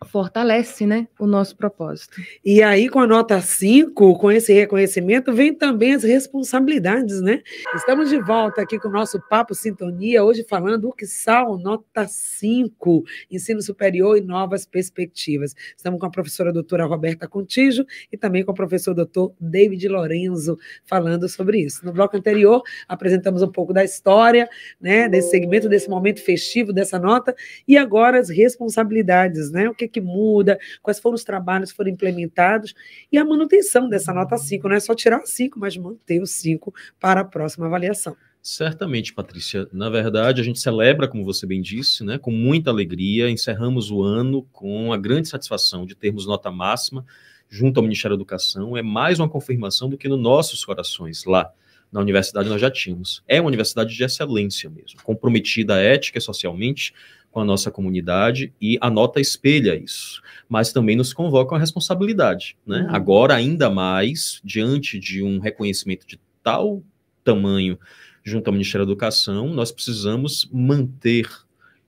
fortalece 0.07 0.87
né, 0.87 1.09
o 1.19 1.26
nosso 1.26 1.57
propósito. 1.57 2.21
E 2.45 2.62
aí, 2.62 2.88
com 2.88 3.00
a 3.00 3.07
nota 3.07 3.40
5, 3.40 4.19
com 4.19 4.31
esse 4.31 4.52
reconhecimento, 4.52 5.33
vem 5.33 5.52
também 5.52 5.95
as 5.95 6.05
responsabilidades, 6.05 7.21
né? 7.21 7.43
Estamos 7.75 8.09
de 8.09 8.19
volta 8.21 8.62
aqui 8.62 8.78
com 8.78 8.88
o 8.88 8.93
nosso 8.93 9.21
Papo 9.28 9.55
Sintonia, 9.55 10.23
hoje 10.23 10.45
falando 10.49 10.88
o 10.88 10.93
que 10.93 11.07
sal, 11.07 11.59
nota 11.59 12.07
5, 12.07 13.05
ensino 13.31 13.61
superior 13.61 14.17
e 14.17 14.21
novas 14.21 14.64
perspectivas. 14.64 15.55
Estamos 15.76 15.99
com 15.99 16.07
a 16.07 16.11
professora 16.11 16.52
doutora 16.52 16.85
Roberta 16.85 17.26
Contígio 17.26 17.85
e 18.12 18.17
também 18.17 18.45
com 18.45 18.52
o 18.52 18.55
professor 18.55 18.95
doutor 18.95 19.35
David 19.40 19.88
Lorenzo 19.88 20.57
falando 20.85 21.28
sobre 21.28 21.61
isso. 21.61 21.85
No 21.85 21.93
bloco 21.93 22.17
anterior, 22.17 22.62
apresentamos 22.87 23.43
um 23.43 23.50
pouco 23.50 23.73
da 23.73 23.83
história, 23.83 24.49
né, 24.81 25.09
desse 25.09 25.31
segmento, 25.31 25.69
desse 25.69 25.88
momento 25.88 26.23
festivo, 26.23 26.73
dessa 26.73 26.99
nota, 26.99 27.35
e 27.67 27.76
agora 27.76 28.19
as 28.19 28.28
responsabilidades, 28.28 29.50
né? 29.50 29.69
O 29.69 29.75
que 29.75 29.88
que 29.88 30.00
muda, 30.00 30.59
quais 30.83 31.00
foram 31.00 31.14
os 31.14 31.25
trabalhos 31.25 31.71
que 31.71 31.76
foram 31.76 31.90
implementados 31.90 32.75
e 33.11 33.18
a 33.18 33.25
manutenção 33.25 33.88
dessa 33.88 34.12
nota 34.12 34.37
5. 34.37 34.68
Não 34.68 34.76
é 34.76 34.80
só 34.80 34.95
tirar 34.95 35.25
5, 35.25 35.59
mas 35.59 35.76
manter 35.76 36.21
o 36.21 36.26
5 36.26 36.73
para 37.00 37.21
a 37.21 37.25
próxima 37.25 37.66
avaliação. 37.66 38.16
Certamente, 38.40 39.12
Patrícia. 39.12 39.68
Na 39.73 39.90
verdade, 39.90 40.40
a 40.40 40.45
gente 40.45 40.61
celebra, 40.61 41.09
como 41.09 41.25
você 41.25 41.47
bem 41.47 41.61
disse, 41.61 42.04
né, 42.04 42.18
com 42.18 42.30
muita 42.30 42.71
alegria. 42.71 43.30
Encerramos 43.30 43.90
o 43.90 44.02
ano 44.02 44.42
com 44.52 44.92
a 44.92 44.97
grande 44.97 45.28
satisfação 45.28 45.85
de 45.85 45.95
termos 45.95 46.26
nota 46.26 46.50
máxima 46.50 47.04
junto 47.49 47.78
ao 47.78 47.83
Ministério 47.83 48.16
da 48.16 48.21
Educação. 48.21 48.76
É 48.76 48.83
mais 48.83 49.18
uma 49.18 49.28
confirmação 49.28 49.88
do 49.88 49.99
que 49.99 50.09
nos 50.09 50.21
nossos 50.21 50.64
corações 50.64 51.25
lá 51.25 51.52
na 51.90 52.00
universidade 52.00 52.49
nós 52.49 52.61
já 52.61 52.71
tínhamos. 52.71 53.23
É 53.26 53.40
uma 53.40 53.49
universidade 53.49 53.95
de 53.95 54.04
excelência 54.04 54.68
mesmo, 54.68 55.02
comprometida 55.02 55.80
ética 55.80 56.18
e 56.18 56.21
socialmente 56.21 56.92
com 57.30 57.40
a 57.40 57.44
nossa 57.44 57.70
comunidade 57.70 58.52
e 58.61 58.78
a 58.80 58.90
nota 58.90 59.20
espelha 59.20 59.75
isso, 59.75 60.23
mas 60.49 60.73
também 60.73 60.97
nos 60.97 61.12
convoca 61.12 61.54
uma 61.54 61.61
responsabilidade, 61.61 62.56
né? 62.66 62.82
Uhum. 62.82 62.94
Agora 62.94 63.35
ainda 63.35 63.68
mais 63.68 64.40
diante 64.42 64.99
de 64.99 65.23
um 65.23 65.38
reconhecimento 65.38 66.06
de 66.06 66.18
tal 66.42 66.82
tamanho 67.23 67.78
junto 68.25 68.49
ao 68.49 68.52
Ministério 68.52 68.87
da 68.87 68.92
Educação, 68.92 69.49
nós 69.49 69.73
precisamos 69.73 70.49
manter 70.52 71.28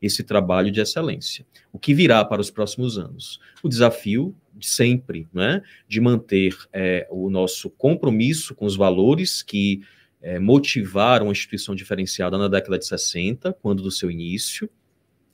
esse 0.01 0.23
trabalho 0.23 0.71
de 0.71 0.81
excelência. 0.81 1.45
O 1.73 1.79
que 1.79 1.93
virá 1.93 2.25
para 2.25 2.41
os 2.41 2.51
próximos 2.51 2.99
anos? 2.99 3.39
O 3.63 3.69
desafio 3.69 4.35
de 4.55 4.69
sempre, 4.69 5.29
né, 5.33 5.63
de 5.87 6.01
manter 6.01 6.57
é, 6.73 7.07
o 7.11 7.31
nosso 7.31 7.71
compromisso 7.71 8.55
com 8.55 8.65
os 8.65 8.77
valores 8.77 9.43
que 9.43 9.83
é, 10.23 10.39
motivaram 10.39 11.29
a 11.29 11.33
instituição 11.33 11.75
diferenciada 11.75 12.37
na 12.37 12.49
década 12.49 12.79
de 12.79 12.87
60, 12.87 13.55
quando 13.63 13.83
do 13.83 13.91
seu 13.91 14.11
início. 14.11 14.69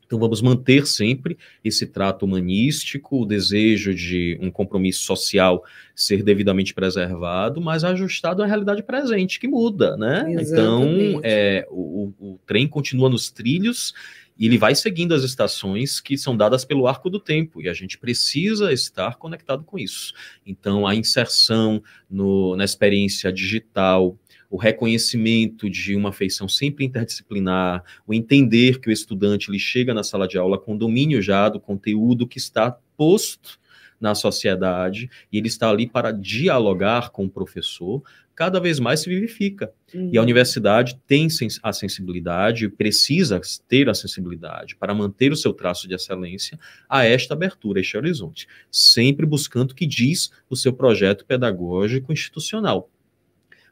Então, 0.06 0.18
vamos 0.18 0.40
manter 0.40 0.86
sempre 0.86 1.36
esse 1.64 1.86
trato 1.86 2.24
humanístico, 2.24 3.22
o 3.22 3.26
desejo 3.26 3.92
de 3.92 4.38
um 4.40 4.50
compromisso 4.50 5.02
social 5.02 5.64
ser 5.94 6.22
devidamente 6.22 6.72
preservado, 6.72 7.60
mas 7.60 7.82
ajustado 7.82 8.42
à 8.42 8.46
realidade 8.46 8.82
presente, 8.82 9.40
que 9.40 9.48
muda, 9.48 9.96
né? 9.96 10.32
Exatamente. 10.32 10.52
Então, 10.52 11.20
é, 11.24 11.66
o, 11.70 12.12
o, 12.20 12.32
o 12.34 12.40
trem 12.46 12.68
continua 12.68 13.08
nos 13.08 13.30
trilhos 13.30 13.92
e 14.38 14.46
ele 14.46 14.58
vai 14.58 14.74
seguindo 14.74 15.14
as 15.14 15.22
estações 15.22 15.98
que 15.98 16.18
são 16.18 16.36
dadas 16.36 16.64
pelo 16.64 16.86
arco 16.86 17.08
do 17.08 17.18
tempo, 17.18 17.62
e 17.62 17.68
a 17.68 17.72
gente 17.72 17.96
precisa 17.98 18.72
estar 18.72 19.16
conectado 19.16 19.64
com 19.64 19.78
isso. 19.78 20.12
Então, 20.44 20.86
a 20.86 20.94
inserção 20.94 21.82
no, 22.08 22.54
na 22.54 22.64
experiência 22.64 23.32
digital, 23.32 24.16
o 24.50 24.56
reconhecimento 24.56 25.68
de 25.68 25.94
uma 25.96 26.12
feição 26.12 26.48
sempre 26.48 26.84
interdisciplinar, 26.84 27.82
o 28.06 28.14
entender 28.14 28.80
que 28.80 28.88
o 28.88 28.92
estudante 28.92 29.50
ele 29.50 29.58
chega 29.58 29.92
na 29.92 30.02
sala 30.02 30.28
de 30.28 30.38
aula 30.38 30.58
com 30.58 30.76
domínio 30.76 31.20
já 31.20 31.48
do 31.48 31.60
conteúdo 31.60 32.26
que 32.26 32.38
está 32.38 32.76
posto 32.96 33.58
na 34.00 34.14
sociedade 34.14 35.10
e 35.32 35.38
ele 35.38 35.48
está 35.48 35.70
ali 35.70 35.86
para 35.86 36.12
dialogar 36.12 37.10
com 37.10 37.24
o 37.24 37.30
professor, 37.30 38.02
cada 38.34 38.60
vez 38.60 38.78
mais 38.78 39.00
se 39.00 39.08
vivifica. 39.08 39.72
Uhum. 39.94 40.10
E 40.12 40.18
a 40.18 40.22
universidade 40.22 41.00
tem 41.06 41.28
a 41.62 41.72
sensibilidade, 41.72 42.68
precisa 42.68 43.40
ter 43.66 43.88
a 43.88 43.94
sensibilidade 43.94 44.76
para 44.76 44.94
manter 44.94 45.32
o 45.32 45.36
seu 45.36 45.54
traço 45.54 45.88
de 45.88 45.94
excelência 45.94 46.58
a 46.88 47.04
esta 47.04 47.32
abertura, 47.32 47.80
a 47.80 47.82
este 47.82 47.96
horizonte, 47.96 48.46
sempre 48.70 49.24
buscando 49.24 49.70
o 49.70 49.74
que 49.74 49.86
diz 49.86 50.30
o 50.50 50.56
seu 50.56 50.72
projeto 50.72 51.24
pedagógico 51.24 52.12
institucional. 52.12 52.90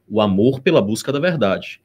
O 0.09 0.21
amor 0.21 0.61
pela 0.61 0.83
busca 0.83 1.13
da 1.13 1.19
verdade, 1.19 1.81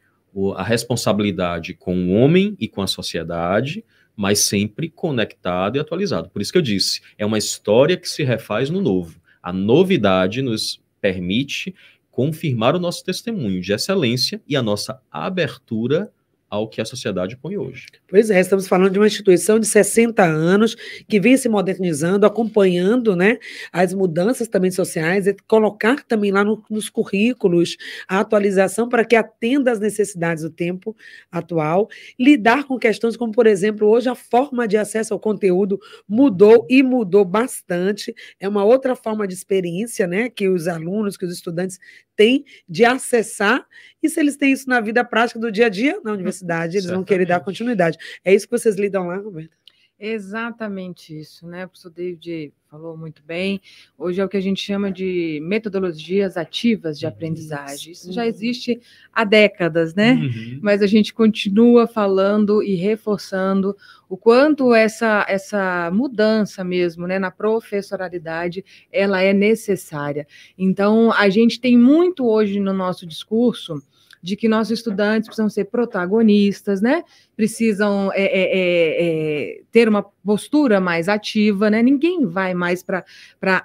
a 0.55 0.63
responsabilidade 0.63 1.73
com 1.73 1.95
o 1.95 2.11
homem 2.13 2.55
e 2.59 2.67
com 2.67 2.81
a 2.81 2.87
sociedade, 2.87 3.83
mas 4.15 4.39
sempre 4.39 4.89
conectado 4.89 5.77
e 5.77 5.79
atualizado. 5.79 6.29
Por 6.29 6.41
isso 6.41 6.51
que 6.51 6.57
eu 6.57 6.61
disse, 6.61 7.01
é 7.17 7.25
uma 7.25 7.37
história 7.37 7.97
que 7.97 8.09
se 8.09 8.23
refaz 8.23 8.69
no 8.69 8.81
novo. 8.81 9.19
A 9.41 9.53
novidade 9.53 10.41
nos 10.41 10.81
permite 10.99 11.73
confirmar 12.11 12.75
o 12.75 12.79
nosso 12.79 13.03
testemunho 13.03 13.61
de 13.61 13.71
excelência 13.71 14.41
e 14.45 14.55
a 14.55 14.61
nossa 14.61 15.01
abertura 15.09 16.11
ao 16.49 16.67
que 16.67 16.81
a 16.81 16.85
sociedade 16.85 17.37
põe 17.37 17.57
hoje. 17.57 17.85
Pois 18.07 18.29
é, 18.29 18.39
estamos 18.39 18.67
falando 18.67 18.91
de 18.91 18.99
uma 18.99 19.07
instituição 19.07 19.59
de 19.59 19.67
60 19.67 20.23
anos 20.23 20.75
que 21.07 21.19
vem 21.19 21.37
se 21.37 21.47
modernizando, 21.47 22.25
acompanhando 22.25 23.15
né, 23.15 23.37
as 23.71 23.93
mudanças 23.93 24.47
também 24.47 24.71
sociais, 24.71 25.27
e 25.27 25.35
colocar 25.47 26.03
também 26.03 26.31
lá 26.31 26.43
no, 26.43 26.63
nos 26.69 26.89
currículos 26.89 27.77
a 28.07 28.19
atualização 28.19 28.89
para 28.89 29.05
que 29.05 29.15
atenda 29.15 29.71
às 29.71 29.79
necessidades 29.79 30.43
do 30.43 30.49
tempo 30.49 30.95
atual, 31.31 31.87
lidar 32.19 32.65
com 32.65 32.79
questões 32.79 33.15
como, 33.15 33.31
por 33.31 33.45
exemplo, 33.45 33.87
hoje 33.87 34.09
a 34.09 34.15
forma 34.15 34.67
de 34.67 34.77
acesso 34.77 35.13
ao 35.13 35.19
conteúdo 35.19 35.79
mudou 36.07 36.65
e 36.69 36.81
mudou 36.81 37.23
bastante, 37.23 38.13
é 38.39 38.47
uma 38.47 38.63
outra 38.63 38.95
forma 38.95 39.27
de 39.27 39.33
experiência 39.33 40.07
né, 40.07 40.29
que 40.29 40.47
os 40.47 40.67
alunos, 40.67 41.17
que 41.17 41.25
os 41.25 41.33
estudantes 41.33 41.79
têm 42.19 42.43
de 42.67 42.83
acessar, 42.83 43.65
e 44.03 44.09
se 44.09 44.19
eles 44.19 44.35
têm 44.35 44.51
isso 44.51 44.67
na 44.67 44.81
vida 44.81 45.05
prática 45.05 45.39
do 45.39 45.49
dia 45.49 45.67
a 45.67 45.69
dia, 45.69 46.01
na 46.03 46.11
universidade, 46.11 46.73
eles 46.73 46.83
Certamente. 46.83 46.95
vão 46.97 47.03
querer 47.05 47.25
dar 47.25 47.39
continuidade. 47.39 47.97
É 48.25 48.33
isso 48.33 48.45
que 48.45 48.51
vocês 48.51 48.75
lidam 48.75 49.07
lá, 49.07 49.15
Roberta? 49.15 49.55
Exatamente 49.99 51.19
isso, 51.19 51.45
né? 51.45 51.65
O 51.65 51.67
professor 51.67 51.89
David 51.89 52.53
falou 52.71 52.95
muito 52.95 53.21
bem. 53.21 53.59
Hoje 53.97 54.21
é 54.21 54.23
o 54.23 54.29
que 54.29 54.37
a 54.37 54.41
gente 54.41 54.61
chama 54.61 54.89
de 54.89 55.41
metodologias 55.43 56.37
ativas 56.37 56.97
de 56.97 57.05
aprendizagem. 57.05 57.91
Isso 57.91 58.13
já 58.13 58.25
existe 58.25 58.79
há 59.11 59.25
décadas, 59.25 59.93
né? 59.93 60.13
Uhum. 60.13 60.59
Mas 60.61 60.81
a 60.81 60.87
gente 60.87 61.13
continua 61.13 61.85
falando 61.85 62.63
e 62.63 62.75
reforçando 62.75 63.75
o 64.07 64.15
quanto 64.15 64.73
essa, 64.73 65.25
essa 65.27 65.91
mudança 65.91 66.63
mesmo, 66.63 67.05
né, 67.05 67.19
na 67.19 67.29
professoralidade, 67.29 68.63
ela 68.89 69.21
é 69.21 69.33
necessária. 69.33 70.25
Então, 70.57 71.11
a 71.11 71.27
gente 71.29 71.59
tem 71.59 71.77
muito 71.77 72.25
hoje 72.25 72.57
no 72.57 72.71
nosso 72.71 73.05
discurso 73.05 73.83
de 74.21 74.35
que 74.35 74.49
nossos 74.49 74.71
estudantes 74.71 75.27
precisam 75.27 75.49
ser 75.49 75.65
protagonistas, 75.65 76.81
né? 76.81 77.03
Precisam 77.35 78.11
é, 78.13 78.23
é, 78.23 78.41
é, 78.41 79.57
é 79.57 79.61
ter 79.71 79.87
uma 79.87 80.03
postura 80.03 80.79
mais 80.81 81.07
ativa, 81.07 81.69
né? 81.69 81.81
Ninguém 81.81 82.25
vai 82.25 82.53
mais 82.53 82.83
para 82.83 83.03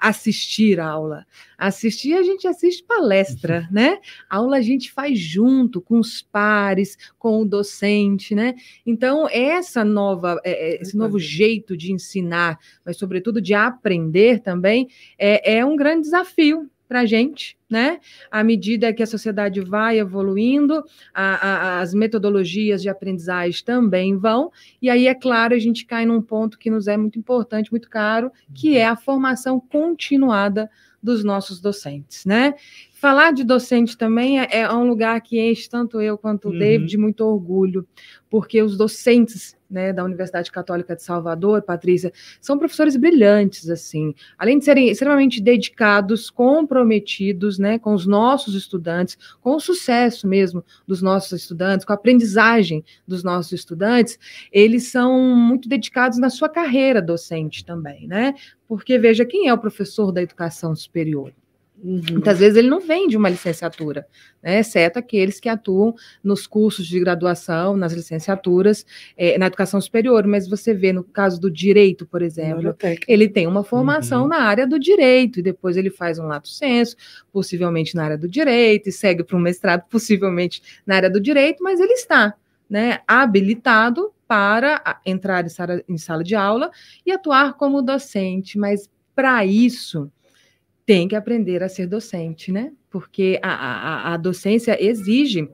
assistir 0.00 0.78
a 0.78 0.86
aula. 0.86 1.26
Assistir, 1.58 2.14
a 2.14 2.22
gente 2.22 2.46
assiste 2.46 2.84
palestra, 2.84 3.68
né? 3.70 3.98
A 4.30 4.36
aula 4.36 4.58
a 4.58 4.62
gente 4.62 4.92
faz 4.92 5.18
junto 5.18 5.80
com 5.80 5.98
os 5.98 6.22
pares, 6.22 6.96
com 7.18 7.40
o 7.40 7.44
docente, 7.44 8.34
né? 8.34 8.54
Então, 8.86 9.28
essa 9.30 9.84
nova, 9.84 10.40
é, 10.44 10.74
é, 10.74 10.82
esse 10.82 10.96
novo 10.96 11.18
jeito 11.18 11.76
de 11.76 11.92
ensinar, 11.92 12.58
mas 12.84 12.96
sobretudo 12.96 13.40
de 13.40 13.54
aprender 13.54 14.40
também, 14.40 14.88
é, 15.18 15.56
é 15.58 15.66
um 15.66 15.76
grande 15.76 16.02
desafio 16.02 16.70
para 16.88 17.00
a 17.00 17.06
gente, 17.06 17.56
né? 17.68 17.98
À 18.30 18.44
medida 18.44 18.92
que 18.92 19.02
a 19.02 19.06
sociedade 19.06 19.60
vai 19.60 19.98
evoluindo, 19.98 20.84
a, 21.12 21.34
a, 21.34 21.80
as 21.80 21.94
metodologias 21.94 22.82
de 22.82 22.88
aprendizagem 22.88 23.64
também 23.64 24.16
vão, 24.16 24.50
e 24.80 24.90
aí, 24.90 25.06
é 25.06 25.14
claro, 25.14 25.54
a 25.54 25.58
gente 25.58 25.86
cai 25.86 26.04
num 26.06 26.20
ponto 26.20 26.58
que 26.58 26.70
nos 26.70 26.86
é 26.86 26.96
muito 26.96 27.18
importante, 27.18 27.70
muito 27.70 27.88
caro, 27.88 28.30
que 28.54 28.76
é 28.76 28.86
a 28.86 28.96
formação 28.96 29.58
continuada 29.58 30.70
dos 31.02 31.22
nossos 31.22 31.60
docentes, 31.60 32.24
né? 32.24 32.54
Falar 32.94 33.32
de 33.32 33.44
docente 33.44 33.98
também 33.98 34.40
é, 34.40 34.48
é 34.50 34.72
um 34.72 34.88
lugar 34.88 35.20
que 35.20 35.38
enche 35.38 35.68
tanto 35.68 36.00
eu 36.00 36.16
quanto 36.16 36.48
o 36.48 36.52
uhum. 36.52 36.58
David 36.58 36.88
de 36.88 36.96
muito 36.96 37.20
orgulho, 37.20 37.86
porque 38.30 38.62
os 38.62 38.78
docentes 38.78 39.54
né, 39.74 39.92
da 39.92 40.04
Universidade 40.04 40.50
Católica 40.52 40.94
de 40.94 41.02
Salvador, 41.02 41.60
Patrícia, 41.62 42.12
são 42.40 42.56
professores 42.56 42.96
brilhantes, 42.96 43.68
assim, 43.68 44.14
além 44.38 44.58
de 44.58 44.64
serem 44.64 44.88
extremamente 44.88 45.40
dedicados, 45.42 46.30
comprometidos, 46.30 47.58
né, 47.58 47.78
com 47.78 47.92
os 47.92 48.06
nossos 48.06 48.54
estudantes, 48.54 49.18
com 49.40 49.56
o 49.56 49.60
sucesso 49.60 50.28
mesmo 50.28 50.64
dos 50.86 51.02
nossos 51.02 51.32
estudantes, 51.32 51.84
com 51.84 51.92
a 51.92 51.96
aprendizagem 51.96 52.84
dos 53.06 53.24
nossos 53.24 53.52
estudantes, 53.52 54.18
eles 54.52 54.84
são 54.84 55.20
muito 55.36 55.68
dedicados 55.68 56.18
na 56.18 56.30
sua 56.30 56.48
carreira 56.48 57.02
docente 57.02 57.64
também, 57.64 58.06
né, 58.06 58.34
porque 58.68 58.96
veja 58.96 59.24
quem 59.24 59.48
é 59.48 59.52
o 59.52 59.58
professor 59.58 60.12
da 60.12 60.22
educação 60.22 60.74
superior. 60.76 61.32
Uhum. 61.84 62.00
Muitas 62.12 62.38
vezes 62.38 62.56
ele 62.56 62.70
não 62.70 62.80
vem 62.80 63.06
de 63.06 63.14
uma 63.14 63.28
licenciatura, 63.28 64.06
né, 64.42 64.60
exceto 64.60 64.98
aqueles 64.98 65.38
que 65.38 65.50
atuam 65.50 65.94
nos 66.22 66.46
cursos 66.46 66.86
de 66.86 66.98
graduação, 66.98 67.76
nas 67.76 67.92
licenciaturas, 67.92 68.86
é, 69.14 69.36
na 69.36 69.48
educação 69.48 69.78
superior. 69.78 70.26
Mas 70.26 70.48
você 70.48 70.72
vê, 70.72 70.94
no 70.94 71.04
caso 71.04 71.38
do 71.38 71.50
direito, 71.50 72.06
por 72.06 72.22
exemplo, 72.22 72.74
ele 73.06 73.28
tem 73.28 73.46
uma 73.46 73.62
formação 73.62 74.22
uhum. 74.22 74.28
na 74.28 74.38
área 74.38 74.66
do 74.66 74.78
direito, 74.78 75.40
e 75.40 75.42
depois 75.42 75.76
ele 75.76 75.90
faz 75.90 76.18
um 76.18 76.26
lato 76.26 76.48
senso, 76.48 76.96
possivelmente 77.30 77.94
na 77.94 78.04
área 78.04 78.16
do 78.16 78.26
direito, 78.26 78.88
e 78.88 78.92
segue 78.92 79.22
para 79.22 79.36
um 79.36 79.40
mestrado, 79.40 79.84
possivelmente 79.90 80.62
na 80.86 80.96
área 80.96 81.10
do 81.10 81.20
direito, 81.20 81.62
mas 81.62 81.80
ele 81.80 81.92
está 81.92 82.34
né, 82.68 83.00
habilitado 83.06 84.10
para 84.26 85.00
entrar 85.04 85.44
em 85.44 85.50
sala, 85.50 85.84
em 85.86 85.98
sala 85.98 86.24
de 86.24 86.34
aula 86.34 86.70
e 87.04 87.12
atuar 87.12 87.58
como 87.58 87.82
docente. 87.82 88.58
Mas 88.58 88.88
para 89.14 89.44
isso 89.44 90.10
tem 90.86 91.08
que 91.08 91.16
aprender 91.16 91.62
a 91.62 91.68
ser 91.68 91.86
docente, 91.86 92.52
né? 92.52 92.72
Porque 92.90 93.38
a, 93.42 93.50
a, 93.50 94.14
a 94.14 94.16
docência 94.16 94.76
exige 94.82 95.48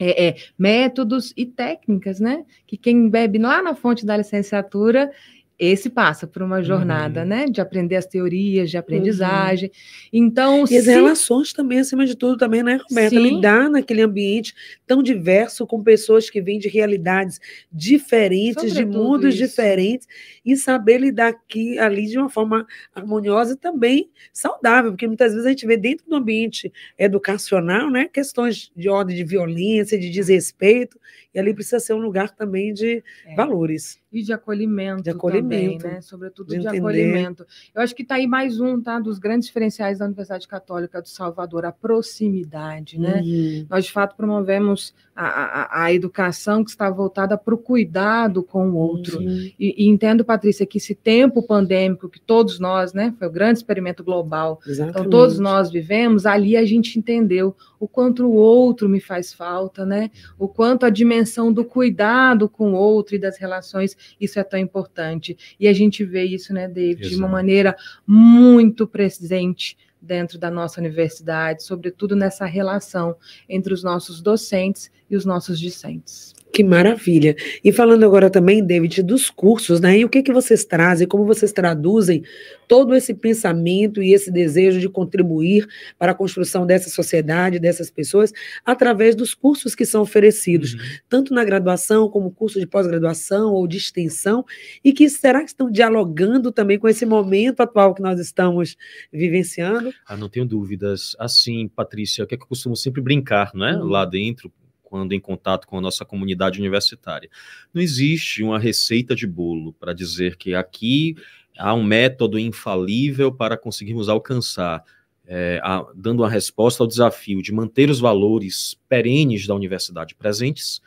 é, 0.00 0.28
é, 0.28 0.36
métodos 0.58 1.32
e 1.36 1.44
técnicas, 1.44 2.20
né? 2.20 2.44
Que 2.66 2.76
quem 2.76 3.08
bebe 3.08 3.38
lá 3.38 3.62
na 3.62 3.74
fonte 3.74 4.06
da 4.06 4.16
licenciatura 4.16 5.10
esse 5.58 5.90
passa 5.90 6.26
por 6.26 6.40
uma 6.40 6.62
jornada, 6.62 7.22
uhum. 7.22 7.26
né, 7.26 7.46
de 7.46 7.60
aprender 7.60 7.96
as 7.96 8.06
teorias 8.06 8.70
de 8.70 8.76
aprendizagem. 8.76 9.68
Uhum. 9.68 10.08
Então, 10.12 10.64
e 10.64 10.68
se... 10.68 10.76
as 10.78 10.86
relações 10.86 11.52
também, 11.52 11.80
acima 11.80 12.06
de 12.06 12.14
tudo, 12.14 12.36
também, 12.36 12.62
né, 12.62 12.78
Roberta? 12.88 13.10
Sim. 13.16 13.18
Lidar 13.18 13.68
naquele 13.68 14.02
ambiente 14.02 14.54
tão 14.86 15.02
diverso 15.02 15.66
com 15.66 15.82
pessoas 15.82 16.30
que 16.30 16.40
vêm 16.40 16.58
de 16.58 16.68
realidades 16.68 17.40
diferentes, 17.72 18.70
Sobretudo 18.70 18.92
de 18.92 18.98
mundos 18.98 19.34
isso. 19.34 19.44
diferentes, 19.44 20.06
e 20.44 20.56
saber 20.56 20.98
lidar 20.98 21.28
aqui 21.28 21.78
ali 21.78 22.06
de 22.06 22.18
uma 22.18 22.28
forma 22.28 22.66
harmoniosa 22.94 23.54
e 23.54 23.56
também 23.56 24.10
saudável, 24.32 24.92
porque 24.92 25.06
muitas 25.08 25.32
vezes 25.32 25.46
a 25.46 25.50
gente 25.50 25.66
vê 25.66 25.76
dentro 25.76 26.08
do 26.08 26.14
ambiente 26.14 26.72
educacional, 26.96 27.90
né, 27.90 28.08
questões 28.12 28.70
de 28.76 28.88
ordem 28.88 29.16
de 29.16 29.24
violência, 29.24 29.98
de 29.98 30.08
desrespeito, 30.08 30.98
e 31.34 31.38
ali 31.38 31.52
precisa 31.52 31.80
ser 31.80 31.94
um 31.94 31.98
lugar 31.98 32.30
também 32.30 32.72
de 32.72 33.02
é. 33.26 33.34
valores. 33.34 34.00
E 34.10 34.22
de 34.22 34.32
acolhimento, 34.32 35.02
de 35.02 35.10
acolhimento 35.10 35.82
também, 35.82 35.96
né? 35.96 36.00
Sobretudo 36.00 36.48
de, 36.48 36.60
de 36.60 36.66
acolhimento. 36.66 37.46
Eu 37.74 37.82
acho 37.82 37.94
que 37.94 38.02
está 38.02 38.14
aí 38.14 38.26
mais 38.26 38.58
um, 38.58 38.80
tá? 38.80 38.98
Dos 38.98 39.18
grandes 39.18 39.48
diferenciais 39.48 39.98
da 39.98 40.06
Universidade 40.06 40.48
Católica 40.48 41.02
do 41.02 41.08
Salvador, 41.08 41.66
a 41.66 41.72
proximidade, 41.72 42.98
né? 42.98 43.20
Uhum. 43.22 43.66
Nós, 43.68 43.84
de 43.84 43.92
fato, 43.92 44.16
promovemos 44.16 44.94
a, 45.14 45.26
a, 45.26 45.84
a, 45.84 45.92
educação 45.92 46.64
que 46.64 46.70
está 46.70 46.88
voltada 46.88 47.36
para 47.36 47.54
o 47.54 47.58
cuidado 47.58 48.42
com 48.42 48.70
o 48.70 48.76
outro. 48.76 49.18
Uhum. 49.18 49.50
E, 49.58 49.84
e, 49.84 49.88
entendo, 49.88 50.24
Patrícia, 50.24 50.64
que 50.64 50.78
esse 50.78 50.94
tempo 50.94 51.42
pandêmico 51.42 52.08
que 52.08 52.20
todos 52.20 52.58
nós, 52.58 52.94
né? 52.94 53.14
Foi 53.18 53.28
o 53.28 53.32
grande 53.32 53.58
experimento 53.58 54.02
global. 54.02 54.58
Exatamente. 54.66 54.98
Então, 55.00 55.10
todos 55.10 55.38
nós 55.38 55.70
vivemos, 55.70 56.24
ali 56.24 56.56
a 56.56 56.64
gente 56.64 56.98
entendeu 56.98 57.54
o 57.78 57.86
quanto 57.86 58.26
o 58.26 58.32
outro 58.32 58.88
me 58.88 59.00
faz 59.00 59.34
falta, 59.34 59.84
né? 59.84 60.10
O 60.38 60.48
quanto 60.48 60.86
a 60.86 60.90
dimensão 60.90 61.52
do 61.52 61.64
cuidado 61.64 62.48
com 62.48 62.72
o 62.72 62.76
outro 62.76 63.14
e 63.14 63.18
das 63.18 63.36
relações 63.36 63.97
isso 64.20 64.38
é 64.38 64.44
tão 64.44 64.58
importante. 64.58 65.36
E 65.58 65.68
a 65.68 65.72
gente 65.72 66.04
vê 66.04 66.24
isso, 66.24 66.52
né, 66.52 66.68
David, 66.68 67.02
Exato. 67.02 67.10
de 67.10 67.16
uma 67.16 67.28
maneira 67.28 67.76
muito 68.06 68.86
presente 68.86 69.76
dentro 70.00 70.38
da 70.38 70.50
nossa 70.50 70.80
universidade, 70.80 71.62
sobretudo 71.62 72.14
nessa 72.14 72.46
relação 72.46 73.16
entre 73.48 73.74
os 73.74 73.82
nossos 73.82 74.20
docentes 74.20 74.90
e 75.10 75.16
os 75.16 75.24
nossos 75.24 75.58
discentes. 75.58 76.34
Que 76.58 76.64
maravilha. 76.64 77.36
E 77.62 77.70
falando 77.70 78.02
agora 78.02 78.28
também, 78.28 78.66
David, 78.66 79.00
dos 79.04 79.30
cursos, 79.30 79.80
né? 79.80 80.00
E 80.00 80.04
o 80.04 80.08
que, 80.08 80.24
que 80.24 80.32
vocês 80.32 80.64
trazem, 80.64 81.06
como 81.06 81.24
vocês 81.24 81.52
traduzem 81.52 82.24
todo 82.66 82.96
esse 82.96 83.14
pensamento 83.14 84.02
e 84.02 84.12
esse 84.12 84.28
desejo 84.28 84.80
de 84.80 84.88
contribuir 84.88 85.68
para 85.96 86.10
a 86.10 86.14
construção 86.16 86.66
dessa 86.66 86.90
sociedade, 86.90 87.60
dessas 87.60 87.92
pessoas, 87.92 88.32
através 88.66 89.14
dos 89.14 89.34
cursos 89.34 89.76
que 89.76 89.86
são 89.86 90.02
oferecidos, 90.02 90.74
uhum. 90.74 90.80
tanto 91.08 91.32
na 91.32 91.44
graduação 91.44 92.08
como 92.08 92.28
curso 92.32 92.58
de 92.58 92.66
pós-graduação 92.66 93.52
ou 93.52 93.68
de 93.68 93.76
extensão, 93.76 94.44
e 94.84 94.92
que 94.92 95.08
será 95.08 95.42
que 95.42 95.50
estão 95.50 95.70
dialogando 95.70 96.50
também 96.50 96.76
com 96.76 96.88
esse 96.88 97.06
momento 97.06 97.60
atual 97.60 97.94
que 97.94 98.02
nós 98.02 98.18
estamos 98.18 98.76
vivenciando? 99.12 99.94
Ah, 100.04 100.16
não 100.16 100.28
tenho 100.28 100.44
dúvidas. 100.44 101.14
Assim, 101.20 101.68
Patrícia, 101.68 102.24
o 102.24 102.26
que, 102.26 102.34
é 102.34 102.36
que 102.36 102.42
eu 102.42 102.48
costumo 102.48 102.74
sempre 102.74 103.00
brincar, 103.00 103.52
não 103.54 103.64
é? 103.64 103.76
Uhum. 103.76 103.84
Lá 103.84 104.04
dentro, 104.04 104.52
quando 104.88 105.12
em 105.12 105.20
contato 105.20 105.66
com 105.66 105.76
a 105.76 105.80
nossa 105.80 106.04
comunidade 106.04 106.58
universitária. 106.58 107.28
Não 107.74 107.82
existe 107.82 108.42
uma 108.42 108.58
receita 108.58 109.14
de 109.14 109.26
bolo 109.26 109.74
para 109.74 109.92
dizer 109.92 110.36
que 110.36 110.54
aqui 110.54 111.14
há 111.58 111.74
um 111.74 111.84
método 111.84 112.38
infalível 112.38 113.30
para 113.30 113.58
conseguirmos 113.58 114.08
alcançar, 114.08 114.82
é, 115.26 115.60
a, 115.62 115.84
dando 115.94 116.20
uma 116.22 116.30
resposta 116.30 116.82
ao 116.82 116.86
desafio 116.86 117.42
de 117.42 117.52
manter 117.52 117.90
os 117.90 118.00
valores 118.00 118.78
perenes 118.88 119.46
da 119.46 119.54
universidade 119.54 120.14
presentes 120.14 120.80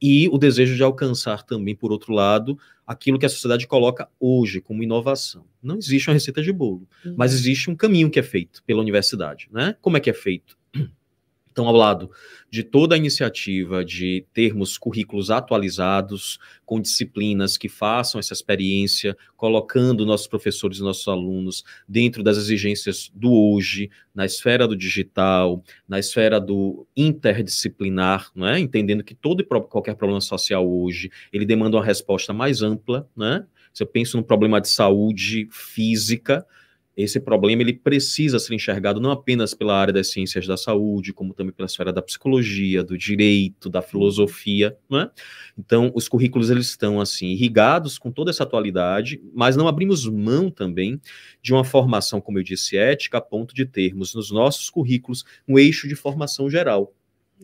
e 0.00 0.28
o 0.28 0.36
desejo 0.36 0.76
de 0.76 0.82
alcançar 0.82 1.42
também, 1.42 1.74
por 1.74 1.90
outro 1.90 2.12
lado, 2.12 2.58
aquilo 2.86 3.18
que 3.18 3.24
a 3.24 3.30
sociedade 3.30 3.66
coloca 3.66 4.06
hoje 4.20 4.60
como 4.60 4.82
inovação. 4.82 5.46
Não 5.62 5.78
existe 5.78 6.08
uma 6.10 6.14
receita 6.14 6.42
de 6.42 6.52
bolo, 6.52 6.86
uhum. 7.04 7.14
mas 7.16 7.32
existe 7.32 7.70
um 7.70 7.74
caminho 7.74 8.10
que 8.10 8.18
é 8.18 8.22
feito 8.22 8.62
pela 8.64 8.82
universidade. 8.82 9.48
Né? 9.50 9.74
Como 9.80 9.96
é 9.96 10.00
que 10.00 10.10
é 10.10 10.12
feito? 10.12 10.55
Então, 11.56 11.68
ao 11.68 11.74
lado 11.74 12.10
de 12.50 12.62
toda 12.62 12.94
a 12.94 12.98
iniciativa 12.98 13.82
de 13.82 14.26
termos 14.34 14.76
currículos 14.76 15.30
atualizados, 15.30 16.38
com 16.66 16.78
disciplinas 16.78 17.56
que 17.56 17.66
façam 17.66 18.18
essa 18.18 18.34
experiência, 18.34 19.16
colocando 19.38 20.04
nossos 20.04 20.26
professores 20.26 20.76
e 20.76 20.82
nossos 20.82 21.08
alunos 21.08 21.64
dentro 21.88 22.22
das 22.22 22.36
exigências 22.36 23.10
do 23.14 23.32
hoje, 23.32 23.88
na 24.14 24.26
esfera 24.26 24.68
do 24.68 24.76
digital, 24.76 25.64
na 25.88 25.98
esfera 25.98 26.38
do 26.38 26.86
interdisciplinar, 26.94 28.30
né? 28.36 28.60
entendendo 28.60 29.02
que 29.02 29.14
todo 29.14 29.40
e 29.40 29.44
qualquer 29.44 29.94
problema 29.94 30.20
social 30.20 30.70
hoje, 30.70 31.10
ele 31.32 31.46
demanda 31.46 31.78
uma 31.78 31.84
resposta 31.84 32.34
mais 32.34 32.60
ampla, 32.60 33.08
né? 33.16 33.46
Se 33.72 33.82
eu 33.82 33.86
penso 33.86 34.18
num 34.18 34.22
problema 34.22 34.60
de 34.60 34.68
saúde 34.68 35.48
física, 35.50 36.46
esse 36.96 37.20
problema 37.20 37.62
ele 37.62 37.74
precisa 37.74 38.38
ser 38.38 38.54
enxergado 38.54 39.00
não 39.00 39.10
apenas 39.10 39.52
pela 39.52 39.78
área 39.78 39.92
das 39.92 40.10
ciências 40.10 40.46
da 40.46 40.56
saúde, 40.56 41.12
como 41.12 41.34
também 41.34 41.52
pela 41.52 41.66
esfera 41.66 41.92
da 41.92 42.00
psicologia, 42.00 42.82
do 42.82 42.96
direito, 42.96 43.68
da 43.68 43.82
filosofia, 43.82 44.76
né? 44.90 45.10
Então, 45.58 45.92
os 45.94 46.08
currículos 46.08 46.48
eles 46.48 46.68
estão 46.68 46.98
assim 47.00 47.28
irrigados 47.28 47.98
com 47.98 48.10
toda 48.10 48.30
essa 48.30 48.44
atualidade, 48.44 49.20
mas 49.34 49.56
não 49.56 49.68
abrimos 49.68 50.06
mão 50.08 50.50
também 50.50 50.98
de 51.42 51.52
uma 51.52 51.64
formação, 51.64 52.20
como 52.20 52.38
eu 52.38 52.42
disse, 52.42 52.78
ética, 52.78 53.18
a 53.18 53.20
ponto 53.20 53.54
de 53.54 53.66
termos 53.66 54.14
nos 54.14 54.30
nossos 54.30 54.70
currículos 54.70 55.24
um 55.46 55.58
eixo 55.58 55.86
de 55.86 55.94
formação 55.94 56.48
geral 56.48 56.95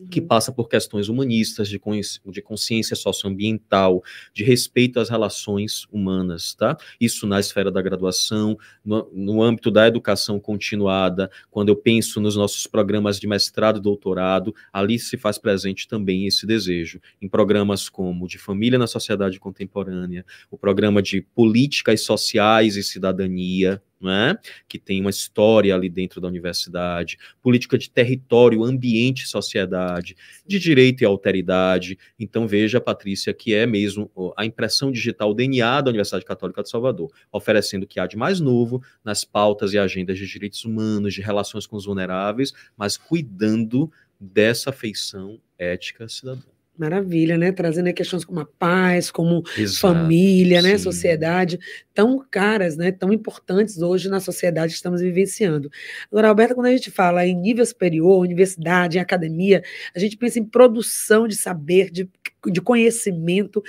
que 0.09 0.19
passa 0.19 0.51
por 0.51 0.67
questões 0.67 1.07
humanistas, 1.07 1.69
de, 1.69 1.79
de 2.25 2.41
consciência 2.41 2.95
socioambiental, 2.95 4.03
de 4.33 4.43
respeito 4.43 4.99
às 4.99 5.09
relações 5.09 5.85
humanas, 5.91 6.55
tá? 6.55 6.77
Isso 6.99 7.27
na 7.27 7.39
esfera 7.39 7.71
da 7.71 7.81
graduação, 7.81 8.57
no, 8.83 9.09
no, 9.13 9.43
âmbito 9.43 9.69
da 9.69 9.87
educação 9.87 10.39
continuada, 10.39 11.29
quando 11.51 11.69
eu 11.69 11.75
penso 11.75 12.19
nos 12.19 12.35
nossos 12.35 12.65
programas 12.65 13.19
de 13.19 13.27
mestrado 13.27 13.77
e 13.77 13.81
doutorado, 13.81 14.53
ali 14.71 14.97
se 14.97 15.17
faz 15.17 15.37
presente 15.37 15.87
também 15.87 16.25
esse 16.25 16.45
desejo. 16.45 16.99
Em 17.21 17.27
programas 17.27 17.87
como 17.87 18.27
de 18.27 18.37
família 18.37 18.79
na 18.79 18.87
sociedade 18.87 19.39
contemporânea, 19.39 20.25
o 20.49 20.57
programa 20.57 21.01
de 21.01 21.21
políticas 21.21 22.01
sociais 22.01 22.75
e 22.75 22.83
cidadania, 22.83 23.81
né, 24.03 24.37
que 24.67 24.77
tem 24.77 24.99
uma 24.99 25.09
história 25.09 25.73
ali 25.73 25.89
dentro 25.89 26.19
da 26.19 26.27
universidade, 26.27 27.17
política 27.41 27.77
de 27.77 27.89
território, 27.89 28.63
ambiente, 28.63 29.27
sociedade, 29.27 30.15
de 30.45 30.59
direito 30.59 31.01
e 31.01 31.05
alteridade. 31.05 31.97
Então 32.19 32.47
veja, 32.47 32.81
Patrícia, 32.81 33.33
que 33.33 33.53
é 33.53 33.65
mesmo 33.65 34.11
a 34.37 34.45
impressão 34.45 34.91
digital, 34.91 35.33
DNA 35.33 35.81
da 35.81 35.89
Universidade 35.89 36.25
Católica 36.25 36.61
de 36.61 36.69
Salvador, 36.69 37.11
oferecendo 37.31 37.83
o 37.83 37.87
que 37.87 37.99
há 37.99 38.05
de 38.05 38.17
mais 38.17 38.39
novo 38.39 38.83
nas 39.03 39.23
pautas 39.23 39.73
e 39.73 39.79
agendas 39.79 40.17
de 40.17 40.27
direitos 40.27 40.65
humanos, 40.65 41.13
de 41.13 41.21
relações 41.21 41.65
com 41.65 41.75
os 41.77 41.85
vulneráveis, 41.85 42.51
mas 42.77 42.97
cuidando 42.97 43.91
dessa 44.19 44.71
feição 44.71 45.39
ética 45.57 46.07
cidadã. 46.07 46.52
Maravilha, 46.75 47.37
né? 47.37 47.51
Trazendo 47.51 47.93
questões 47.93 48.25
como 48.25 48.39
a 48.39 48.45
paz, 48.45 49.11
como 49.11 49.43
Exato, 49.55 49.79
família, 49.79 50.59
né? 50.59 50.71
Sim. 50.75 50.83
Sociedade, 50.83 51.59
tão 51.93 52.17
caras, 52.31 52.75
né? 52.75 52.91
Tão 52.91 53.13
importantes 53.13 53.79
hoje 53.79 54.09
na 54.09 54.19
sociedade 54.19 54.71
que 54.71 54.77
estamos 54.77 54.99
vivenciando. 54.99 55.69
Agora, 56.11 56.29
Alberta, 56.29 56.55
quando 56.55 56.65
a 56.65 56.71
gente 56.71 56.89
fala 56.89 57.27
em 57.27 57.35
nível 57.35 57.63
superior, 57.63 58.19
universidade, 58.19 58.97
em 58.97 59.01
academia, 59.01 59.63
a 59.95 59.99
gente 59.99 60.17
pensa 60.17 60.39
em 60.39 60.43
produção 60.43 61.27
de 61.27 61.35
saber, 61.35 61.91
de, 61.91 62.09
de 62.47 62.59
conhecimento, 62.59 63.61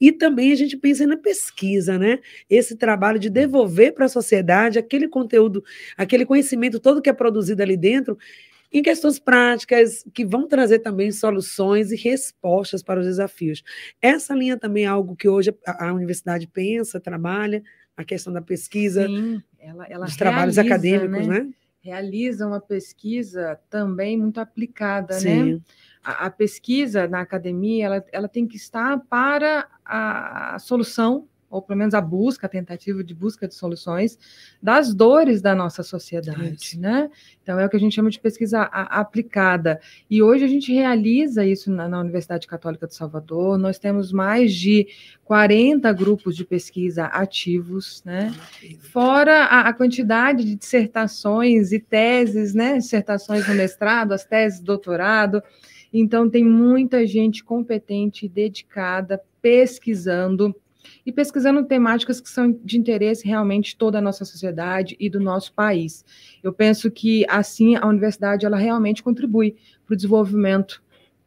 e 0.00 0.12
também 0.12 0.52
a 0.52 0.56
gente 0.56 0.76
pensa 0.76 1.04
na 1.04 1.16
pesquisa, 1.16 1.98
né? 1.98 2.20
Esse 2.48 2.76
trabalho 2.76 3.18
de 3.18 3.28
devolver 3.28 3.92
para 3.92 4.04
a 4.04 4.08
sociedade 4.08 4.78
aquele 4.78 5.08
conteúdo, 5.08 5.64
aquele 5.96 6.24
conhecimento 6.24 6.78
todo 6.78 7.02
que 7.02 7.10
é 7.10 7.12
produzido 7.12 7.60
ali 7.60 7.76
dentro 7.76 8.16
em 8.72 8.82
questões 8.82 9.18
práticas 9.18 10.04
que 10.14 10.24
vão 10.24 10.48
trazer 10.48 10.78
também 10.78 11.12
soluções 11.12 11.92
e 11.92 11.96
respostas 11.96 12.82
para 12.82 13.00
os 13.00 13.06
desafios. 13.06 13.62
Essa 14.00 14.34
linha 14.34 14.56
também 14.56 14.84
é 14.84 14.88
algo 14.88 15.14
que 15.14 15.28
hoje 15.28 15.54
a, 15.66 15.88
a 15.88 15.92
universidade 15.92 16.46
pensa, 16.46 16.98
trabalha, 16.98 17.62
a 17.96 18.04
questão 18.04 18.32
da 18.32 18.40
pesquisa, 18.40 19.06
Sim, 19.06 19.42
ela, 19.58 19.86
ela 19.86 20.06
dos 20.06 20.16
trabalhos 20.16 20.58
acadêmicos, 20.58 21.26
né? 21.26 21.40
né? 21.40 21.50
Realiza 21.80 22.46
uma 22.46 22.60
pesquisa 22.60 23.58
também 23.68 24.16
muito 24.16 24.40
aplicada, 24.40 25.14
Sim. 25.14 25.54
né? 25.54 25.60
A, 26.02 26.26
a, 26.26 26.30
pesquisa 26.30 27.06
na 27.06 27.20
academia 27.20 27.86
ela, 27.86 28.04
ela 28.10 28.28
tem 28.28 28.46
que 28.46 28.56
estar 28.56 28.98
para 29.08 29.68
a, 29.84 30.54
a 30.54 30.58
solução 30.58 31.28
ou 31.52 31.60
pelo 31.60 31.78
menos 31.78 31.92
a 31.92 32.00
busca, 32.00 32.46
a 32.46 32.50
tentativa 32.50 33.04
de 33.04 33.14
busca 33.14 33.46
de 33.46 33.54
soluções 33.54 34.18
das 34.60 34.94
dores 34.94 35.42
da 35.42 35.54
nossa 35.54 35.82
sociedade, 35.82 36.56
isso. 36.56 36.80
né? 36.80 37.10
Então 37.42 37.60
é 37.60 37.66
o 37.66 37.68
que 37.68 37.76
a 37.76 37.80
gente 37.80 37.94
chama 37.94 38.08
de 38.08 38.18
pesquisa 38.18 38.62
aplicada. 38.62 39.78
E 40.08 40.22
hoje 40.22 40.44
a 40.44 40.48
gente 40.48 40.72
realiza 40.72 41.44
isso 41.44 41.70
na, 41.70 41.88
na, 41.88 42.00
Universidade 42.00 42.46
Católica 42.46 42.86
de 42.86 42.94
Salvador. 42.94 43.58
Nós 43.58 43.78
temos 43.78 44.12
mais 44.12 44.54
de 44.54 44.86
40 45.24 45.92
grupos 45.92 46.34
de 46.34 46.44
pesquisa 46.44 47.04
ativos, 47.06 48.02
né? 48.04 48.32
Fora 48.80 49.44
a, 49.44 49.68
a 49.68 49.72
quantidade 49.74 50.44
de 50.44 50.56
dissertações 50.56 51.70
e 51.70 51.78
teses, 51.78 52.54
né? 52.54 52.78
Dissertações 52.78 53.46
no 53.46 53.54
mestrado, 53.54 54.12
as 54.12 54.24
teses 54.24 54.58
de 54.60 54.64
doutorado. 54.64 55.42
Então 55.92 56.30
tem 56.30 56.44
muita 56.44 57.06
gente 57.06 57.44
competente, 57.44 58.26
dedicada, 58.26 59.20
pesquisando 59.42 60.54
e 61.04 61.12
pesquisando 61.12 61.64
temáticas 61.64 62.20
que 62.20 62.28
são 62.28 62.52
de 62.64 62.78
interesse 62.78 63.26
realmente 63.26 63.70
de 63.70 63.76
toda 63.76 63.98
a 63.98 64.02
nossa 64.02 64.24
sociedade 64.24 64.96
e 64.98 65.08
do 65.08 65.20
nosso 65.20 65.52
país. 65.52 66.04
Eu 66.42 66.52
penso 66.52 66.90
que, 66.90 67.24
assim, 67.28 67.76
a 67.76 67.86
universidade 67.86 68.46
ela 68.46 68.56
realmente 68.56 69.02
contribui 69.02 69.56
para 69.86 69.94
o 69.94 69.96
desenvolvimento 69.96 70.82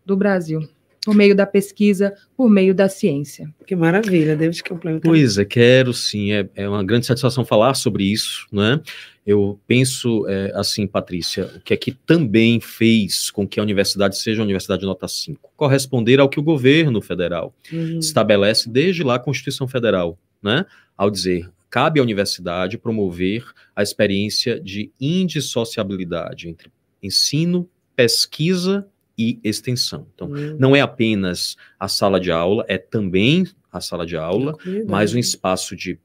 do 0.05 0.15
Brasil 0.15 0.67
por 1.05 1.13
meio 1.13 1.35
da 1.35 1.45
pesquisa, 1.45 2.15
por 2.35 2.49
meio 2.49 2.73
da 2.73 2.89
ciência. 2.89 3.47
Que 3.67 3.75
maravilha, 3.75 4.35
David 4.35 4.63
complementar. 4.63 5.11
Pois 5.11 5.37
é, 5.37 5.45
quero 5.45 5.93
sim, 5.93 6.31
é, 6.31 6.49
é 6.55 6.67
uma 6.67 6.83
grande 6.83 7.05
satisfação 7.05 7.45
falar 7.45 7.75
sobre 7.75 8.11
isso, 8.11 8.47
né? 8.51 8.81
Eu 9.25 9.59
penso 9.65 10.27
é, 10.27 10.51
assim, 10.53 10.85
Patrícia, 10.85 11.45
o 11.55 11.59
que 11.61 11.73
é 11.73 11.77
que 11.77 11.91
também 11.91 12.59
fez 12.59 13.31
com 13.31 13.47
que 13.47 13.59
a 13.59 13.63
universidade 13.63 14.17
seja 14.19 14.39
uma 14.39 14.45
universidade 14.45 14.81
de 14.81 14.85
nota 14.85 15.07
5? 15.07 15.51
Corresponder 15.55 16.19
ao 16.19 16.29
que 16.29 16.39
o 16.39 16.43
governo 16.43 17.01
federal 17.01 17.53
uhum. 17.73 17.97
estabelece 17.97 18.69
desde 18.69 19.03
lá 19.03 19.15
a 19.15 19.19
Constituição 19.19 19.67
Federal, 19.67 20.19
né? 20.43 20.65
Ao 20.95 21.09
dizer, 21.09 21.49
cabe 21.71 21.99
à 21.99 22.03
universidade 22.03 22.77
promover 22.77 23.43
a 23.75 23.81
experiência 23.81 24.59
de 24.59 24.91
indissociabilidade 25.01 26.47
entre 26.47 26.71
ensino, 27.01 27.67
pesquisa 27.95 28.87
e 29.17 29.39
extensão. 29.43 30.07
Então, 30.13 30.27
uhum. 30.27 30.55
não 30.59 30.75
é 30.75 30.81
apenas 30.81 31.55
a 31.79 31.87
sala 31.87 32.19
de 32.19 32.31
aula, 32.31 32.63
é 32.67 32.77
também 32.77 33.47
a 33.71 33.81
sala 33.81 34.05
de 34.05 34.15
aula, 34.15 34.55
mas 34.87 35.13
um 35.13 35.17
espaço 35.17 35.75
de 35.75 35.99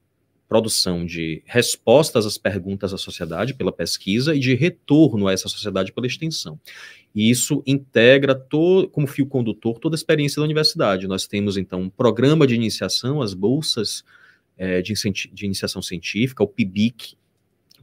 produção 0.51 1.05
de 1.05 1.41
respostas 1.45 2.25
às 2.25 2.37
perguntas 2.37 2.91
da 2.91 2.97
sociedade 2.97 3.53
pela 3.53 3.71
pesquisa 3.71 4.35
e 4.35 4.39
de 4.39 4.53
retorno 4.53 5.29
a 5.29 5.31
essa 5.31 5.47
sociedade 5.47 5.93
pela 5.93 6.05
extensão. 6.05 6.59
E 7.15 7.29
isso 7.29 7.63
integra 7.65 8.35
todo, 8.35 8.89
como 8.89 9.07
fio 9.07 9.25
condutor 9.25 9.79
toda 9.79 9.95
a 9.95 9.97
experiência 9.97 10.41
da 10.41 10.43
universidade. 10.43 11.07
Nós 11.07 11.25
temos, 11.25 11.55
então, 11.55 11.83
um 11.83 11.89
programa 11.89 12.45
de 12.45 12.53
iniciação, 12.53 13.21
as 13.21 13.33
bolsas 13.33 14.03
é, 14.57 14.81
de, 14.81 14.93
de, 15.31 15.45
iniciação 15.45 15.81
científica, 15.81 16.43
o 16.43 16.47
PIBIC, 16.47 17.15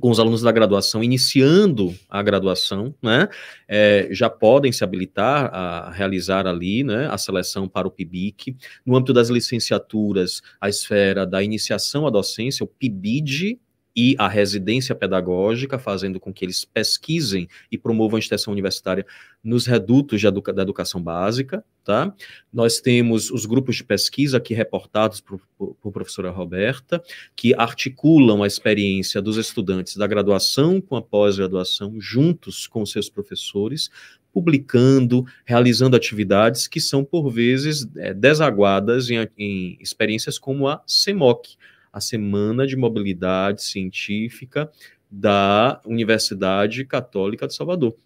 com 0.00 0.10
os 0.10 0.18
alunos 0.18 0.42
da 0.42 0.52
graduação 0.52 1.02
iniciando 1.02 1.94
a 2.08 2.22
graduação, 2.22 2.94
né, 3.02 3.28
é, 3.66 4.08
já 4.10 4.30
podem 4.30 4.72
se 4.72 4.84
habilitar 4.84 5.50
a 5.52 5.90
realizar 5.90 6.46
ali, 6.46 6.84
né, 6.84 7.08
a 7.10 7.18
seleção 7.18 7.68
para 7.68 7.88
o 7.88 7.90
PIBIC. 7.90 8.56
No 8.84 8.96
âmbito 8.96 9.12
das 9.12 9.28
licenciaturas, 9.28 10.42
a 10.60 10.68
esfera 10.68 11.26
da 11.26 11.42
iniciação 11.42 12.06
à 12.06 12.10
docência, 12.10 12.64
o 12.64 12.66
PIBID, 12.66 13.58
e 14.00 14.14
a 14.16 14.28
residência 14.28 14.94
pedagógica, 14.94 15.76
fazendo 15.76 16.20
com 16.20 16.32
que 16.32 16.44
eles 16.44 16.64
pesquisem 16.64 17.48
e 17.68 17.76
promovam 17.76 18.14
a 18.14 18.20
extensão 18.20 18.52
universitária 18.52 19.04
nos 19.42 19.66
redutos 19.66 20.22
educa 20.22 20.52
da 20.52 20.62
educação 20.62 21.02
básica. 21.02 21.64
Tá? 21.82 22.14
Nós 22.52 22.80
temos 22.80 23.28
os 23.28 23.44
grupos 23.44 23.74
de 23.74 23.82
pesquisa 23.82 24.36
aqui 24.36 24.54
reportados 24.54 25.20
por, 25.20 25.40
por, 25.58 25.74
por 25.74 25.90
professora 25.90 26.30
Roberta, 26.30 27.02
que 27.34 27.52
articulam 27.54 28.44
a 28.44 28.46
experiência 28.46 29.20
dos 29.20 29.36
estudantes 29.36 29.96
da 29.96 30.06
graduação 30.06 30.80
com 30.80 30.94
a 30.94 31.02
pós-graduação, 31.02 32.00
juntos 32.00 32.68
com 32.68 32.86
seus 32.86 33.10
professores, 33.10 33.90
publicando, 34.32 35.26
realizando 35.44 35.96
atividades 35.96 36.68
que 36.68 36.80
são, 36.80 37.04
por 37.04 37.30
vezes, 37.30 37.84
é, 37.96 38.14
desaguadas 38.14 39.10
em, 39.10 39.28
em 39.36 39.76
experiências 39.80 40.38
como 40.38 40.68
a 40.68 40.80
CEMOC, 40.86 41.56
a 41.98 42.00
Semana 42.00 42.66
de 42.66 42.76
Mobilidade 42.76 43.62
Científica 43.62 44.70
da 45.10 45.80
Universidade 45.84 46.84
Católica 46.84 47.46
de 47.46 47.54
Salvador, 47.54 47.96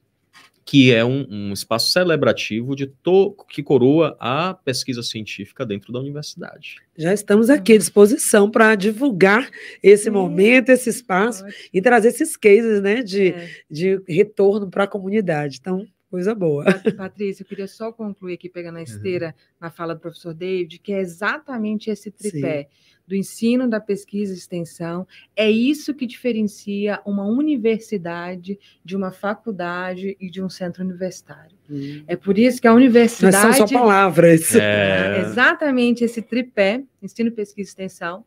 que 0.64 0.92
é 0.92 1.04
um, 1.04 1.26
um 1.28 1.52
espaço 1.52 1.92
celebrativo 1.92 2.74
de 2.74 2.86
to, 2.86 3.36
que 3.48 3.62
coroa 3.62 4.16
a 4.18 4.54
pesquisa 4.54 5.02
científica 5.02 5.66
dentro 5.66 5.92
da 5.92 6.00
universidade. 6.00 6.76
Já 6.96 7.12
estamos 7.12 7.50
aqui 7.50 7.74
à 7.74 7.78
disposição 7.78 8.50
para 8.50 8.74
divulgar 8.74 9.50
esse 9.82 10.08
momento, 10.10 10.70
esse 10.70 10.88
espaço 10.88 11.44
e 11.72 11.82
trazer 11.82 12.08
esses 12.08 12.36
cases 12.36 12.80
né, 12.80 13.02
de, 13.02 13.28
é. 13.28 13.50
de 13.70 14.02
retorno 14.08 14.70
para 14.70 14.84
a 14.84 14.88
comunidade. 14.88 15.58
Então, 15.60 15.86
Coisa 16.08 16.34
boa. 16.34 16.66
Patrícia, 16.94 17.42
eu 17.42 17.46
queria 17.46 17.66
só 17.66 17.90
concluir 17.90 18.34
aqui, 18.34 18.46
pegando 18.46 18.76
a 18.76 18.82
esteira 18.82 19.28
uhum. 19.28 19.56
na 19.58 19.70
fala 19.70 19.94
do 19.94 20.00
professor 20.02 20.34
David, 20.34 20.78
que 20.80 20.92
é 20.92 21.00
exatamente 21.00 21.88
esse 21.88 22.10
tripé. 22.10 22.64
Sim 22.64 22.91
do 23.06 23.14
ensino, 23.14 23.68
da 23.68 23.80
pesquisa 23.80 24.32
e 24.32 24.36
extensão. 24.36 25.06
É 25.34 25.50
isso 25.50 25.94
que 25.94 26.06
diferencia 26.06 27.00
uma 27.04 27.24
universidade 27.24 28.58
de 28.84 28.96
uma 28.96 29.10
faculdade 29.10 30.16
e 30.20 30.30
de 30.30 30.42
um 30.42 30.48
centro 30.48 30.84
universitário. 30.84 31.56
Hum. 31.70 32.02
É 32.06 32.16
por 32.16 32.38
isso 32.38 32.60
que 32.60 32.66
a 32.66 32.74
universidade. 32.74 33.46
Não 33.46 33.54
são 33.54 33.66
só 33.66 33.78
palavras. 33.78 34.54
É... 34.54 35.20
exatamente 35.26 36.04
esse 36.04 36.22
tripé, 36.22 36.82
ensino, 37.02 37.30
pesquisa 37.30 37.68
e 37.68 37.70
extensão, 37.70 38.24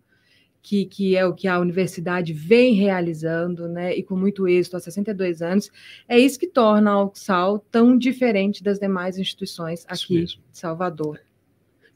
que, 0.66 0.86
que, 0.86 1.16
é 1.16 1.24
o 1.24 1.32
que 1.32 1.48
a 1.48 1.60
universidade 1.60 2.34
vem 2.34 2.74
realizando, 2.74 3.68
né, 3.68 3.96
e 3.96 4.02
com 4.02 4.16
muito 4.16 4.48
êxito 4.48 4.76
há 4.76 4.80
62 4.80 5.44
anos, 5.44 5.70
é 6.10 6.18
isso 6.18 6.40
que 6.40 6.48
torna 6.48 6.90
a 6.90 7.04
UXAL 7.04 7.60
tão 7.70 7.96
diferente 7.96 8.64
das 8.64 8.80
demais 8.80 9.20
instituições 9.20 9.86
aqui 9.88 10.24
de 10.24 10.40
Salvador. 10.52 11.20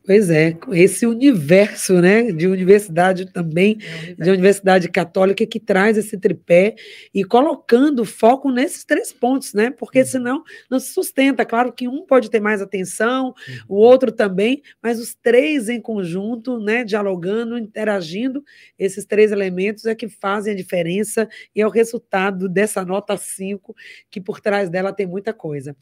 Pois 0.05 0.29
é, 0.29 0.57
esse 0.71 1.05
universo 1.05 2.01
né, 2.01 2.31
de 2.31 2.47
universidade 2.47 3.31
também, 3.31 3.77
é 4.17 4.23
de 4.23 4.31
universidade 4.31 4.89
católica, 4.89 5.45
que 5.45 5.59
traz 5.59 5.97
esse 5.97 6.17
tripé 6.17 6.75
e 7.13 7.23
colocando 7.23 8.03
foco 8.03 8.49
nesses 8.49 8.83
três 8.83 9.13
pontos, 9.13 9.53
né? 9.53 9.69
Porque 9.69 9.99
uhum. 9.99 10.05
senão 10.05 10.43
não 10.69 10.79
se 10.79 10.93
sustenta. 10.93 11.45
Claro 11.45 11.71
que 11.71 11.88
um 11.88 12.05
pode 12.05 12.29
ter 12.29 12.39
mais 12.39 12.62
atenção, 12.62 13.35
o 13.67 13.75
uhum. 13.75 13.81
outro 13.81 14.12
também, 14.12 14.63
mas 14.81 14.99
os 14.99 15.13
três 15.13 15.69
em 15.69 15.79
conjunto, 15.79 16.59
né, 16.59 16.83
dialogando, 16.83 17.57
interagindo, 17.57 18.43
esses 18.79 19.05
três 19.05 19.31
elementos 19.31 19.85
é 19.85 19.93
que 19.93 20.07
fazem 20.09 20.53
a 20.53 20.57
diferença 20.57 21.27
e 21.55 21.62
é 21.62 21.67
o 21.67 21.69
resultado 21.69 22.49
dessa 22.49 22.83
nota 22.83 23.15
5, 23.15 23.75
que 24.09 24.19
por 24.19 24.39
trás 24.39 24.69
dela 24.69 24.91
tem 24.91 25.05
muita 25.05 25.33
coisa. 25.33 25.75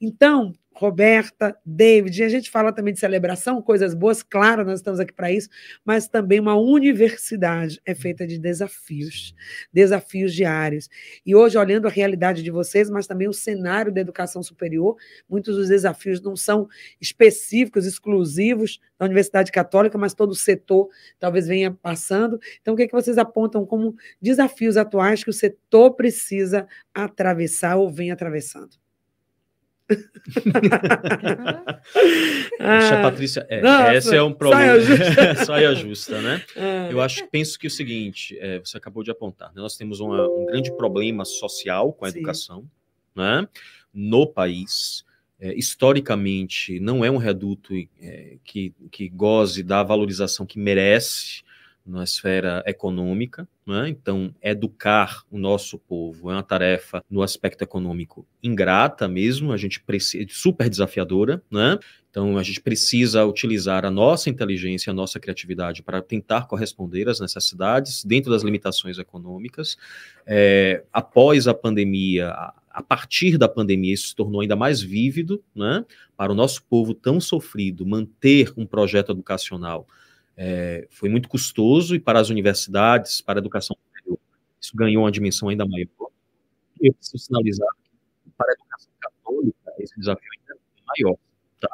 Então, 0.00 0.52
Roberta, 0.74 1.56
David, 1.64 2.20
e 2.20 2.24
a 2.24 2.28
gente 2.28 2.50
fala 2.50 2.72
também 2.72 2.94
de 2.94 3.00
celebração, 3.00 3.60
coisas 3.60 3.94
boas, 3.94 4.22
claro, 4.22 4.64
nós 4.64 4.80
estamos 4.80 4.98
aqui 4.98 5.12
para 5.12 5.30
isso, 5.30 5.48
mas 5.84 6.08
também 6.08 6.40
uma 6.40 6.56
universidade 6.56 7.80
é 7.84 7.94
feita 7.94 8.26
de 8.26 8.38
desafios, 8.38 9.34
desafios 9.72 10.34
diários. 10.34 10.88
E 11.24 11.34
hoje, 11.34 11.58
olhando 11.58 11.86
a 11.86 11.90
realidade 11.90 12.42
de 12.42 12.50
vocês, 12.50 12.90
mas 12.90 13.06
também 13.06 13.28
o 13.28 13.32
cenário 13.32 13.92
da 13.92 14.00
educação 14.00 14.42
superior, 14.42 14.96
muitos 15.28 15.56
dos 15.56 15.68
desafios 15.68 16.20
não 16.20 16.34
são 16.34 16.66
específicos, 17.00 17.86
exclusivos 17.86 18.80
da 18.98 19.06
Universidade 19.06 19.52
Católica, 19.52 19.98
mas 19.98 20.14
todo 20.14 20.30
o 20.30 20.34
setor 20.34 20.88
talvez 21.18 21.46
venha 21.46 21.70
passando. 21.70 22.40
Então, 22.60 22.74
o 22.74 22.76
que, 22.76 22.84
é 22.84 22.86
que 22.86 22.92
vocês 22.92 23.18
apontam 23.18 23.66
como 23.66 23.94
desafios 24.20 24.76
atuais 24.76 25.22
que 25.22 25.30
o 25.30 25.34
setor 25.34 25.92
precisa 25.94 26.66
atravessar 26.94 27.76
ou 27.76 27.90
vem 27.90 28.10
atravessando? 28.10 28.81
Ah, 32.60 33.02
Patrícia, 33.02 33.46
é, 33.48 33.60
nossa, 33.60 33.94
esse 33.94 34.16
é 34.16 34.22
um 34.22 34.32
problema. 34.32 34.74
Saia 35.44 35.74
justa, 35.74 36.20
né? 36.20 36.42
Ah. 36.56 36.88
Eu 36.90 37.00
acho, 37.00 37.26
penso 37.28 37.58
que 37.58 37.66
é 37.66 37.68
o 37.68 37.70
seguinte, 37.70 38.38
é, 38.40 38.58
você 38.58 38.76
acabou 38.76 39.02
de 39.02 39.10
apontar, 39.10 39.48
né? 39.48 39.60
nós 39.60 39.76
temos 39.76 40.00
uma, 40.00 40.26
um 40.28 40.46
grande 40.46 40.70
problema 40.76 41.24
social 41.24 41.92
com 41.92 42.04
a 42.04 42.10
Sim. 42.10 42.18
educação, 42.18 42.64
né? 43.14 43.46
No 43.92 44.26
país. 44.26 45.04
É, 45.40 45.52
historicamente, 45.54 46.78
não 46.78 47.04
é 47.04 47.10
um 47.10 47.16
reduto 47.16 47.74
é, 48.00 48.36
que, 48.44 48.72
que 48.92 49.08
goze 49.08 49.64
da 49.64 49.82
valorização 49.82 50.46
que 50.46 50.56
merece 50.56 51.42
na 51.84 52.04
esfera 52.04 52.62
econômica, 52.66 53.48
né? 53.66 53.88
então 53.88 54.34
educar 54.42 55.22
o 55.30 55.38
nosso 55.38 55.78
povo 55.78 56.30
é 56.30 56.34
uma 56.34 56.42
tarefa 56.42 57.02
no 57.10 57.22
aspecto 57.22 57.62
econômico 57.62 58.26
ingrata 58.42 59.08
mesmo, 59.08 59.52
a 59.52 59.56
gente 59.56 59.80
precisa 59.80 60.24
super 60.30 60.68
desafiadora, 60.68 61.42
né? 61.50 61.78
Então 62.10 62.36
a 62.36 62.42
gente 62.42 62.60
precisa 62.60 63.24
utilizar 63.24 63.86
a 63.86 63.90
nossa 63.90 64.28
inteligência, 64.28 64.90
a 64.90 64.94
nossa 64.94 65.18
criatividade 65.18 65.82
para 65.82 66.02
tentar 66.02 66.46
corresponder 66.46 67.08
às 67.08 67.20
necessidades 67.20 68.04
dentro 68.04 68.30
das 68.30 68.42
limitações 68.42 68.98
econômicas. 68.98 69.78
É, 70.26 70.84
após 70.92 71.48
a 71.48 71.54
pandemia, 71.54 72.28
a 72.70 72.82
partir 72.82 73.38
da 73.38 73.48
pandemia, 73.48 73.94
isso 73.94 74.08
se 74.08 74.14
tornou 74.14 74.42
ainda 74.42 74.54
mais 74.54 74.82
vívido, 74.82 75.42
né? 75.54 75.86
Para 76.14 76.32
o 76.32 76.34
nosso 76.34 76.62
povo 76.64 76.92
tão 76.92 77.18
sofrido, 77.18 77.86
manter 77.86 78.52
um 78.58 78.66
projeto 78.66 79.12
educacional 79.12 79.86
é, 80.36 80.86
foi 80.90 81.08
muito 81.08 81.28
custoso 81.28 81.94
e 81.94 82.00
para 82.00 82.20
as 82.20 82.30
universidades, 82.30 83.20
para 83.20 83.38
a 83.38 83.40
educação 83.40 83.76
superior, 83.76 84.18
isso 84.60 84.76
ganhou 84.76 85.04
uma 85.04 85.12
dimensão 85.12 85.48
ainda 85.48 85.66
maior. 85.66 86.10
Eu 86.80 86.94
preciso 86.94 87.24
sinalizar 87.24 87.68
que 88.24 88.30
para 88.36 88.50
a 88.50 88.54
educação 88.54 88.92
católica 89.00 89.72
esse 89.78 89.98
desafio 89.98 90.28
ainda 90.38 90.54
é 90.54 90.82
maior. 90.86 91.16
Tá? 91.60 91.68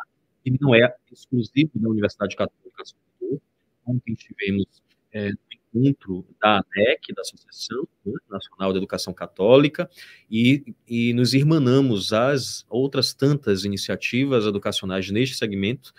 Ele 0.44 0.58
não 0.60 0.74
é 0.74 0.94
exclusivo 1.10 1.70
da 1.74 1.88
Universidade 1.88 2.36
Católica 2.36 2.84
Superior. 2.84 3.40
Ontem 3.86 4.14
tivemos 4.14 4.66
é, 5.12 5.30
no 5.30 5.38
encontro 5.78 6.26
da 6.40 6.58
ANEC, 6.58 7.14
da 7.14 7.22
Associação 7.22 7.86
né, 8.04 8.12
Nacional 8.28 8.72
de 8.72 8.78
Educação 8.78 9.14
Católica, 9.14 9.88
e, 10.30 10.74
e 10.86 11.12
nos 11.14 11.34
irmanamos 11.34 12.12
às 12.12 12.66
outras 12.68 13.14
tantas 13.14 13.64
iniciativas 13.64 14.44
educacionais 14.44 15.10
neste 15.10 15.36
segmento, 15.36 15.92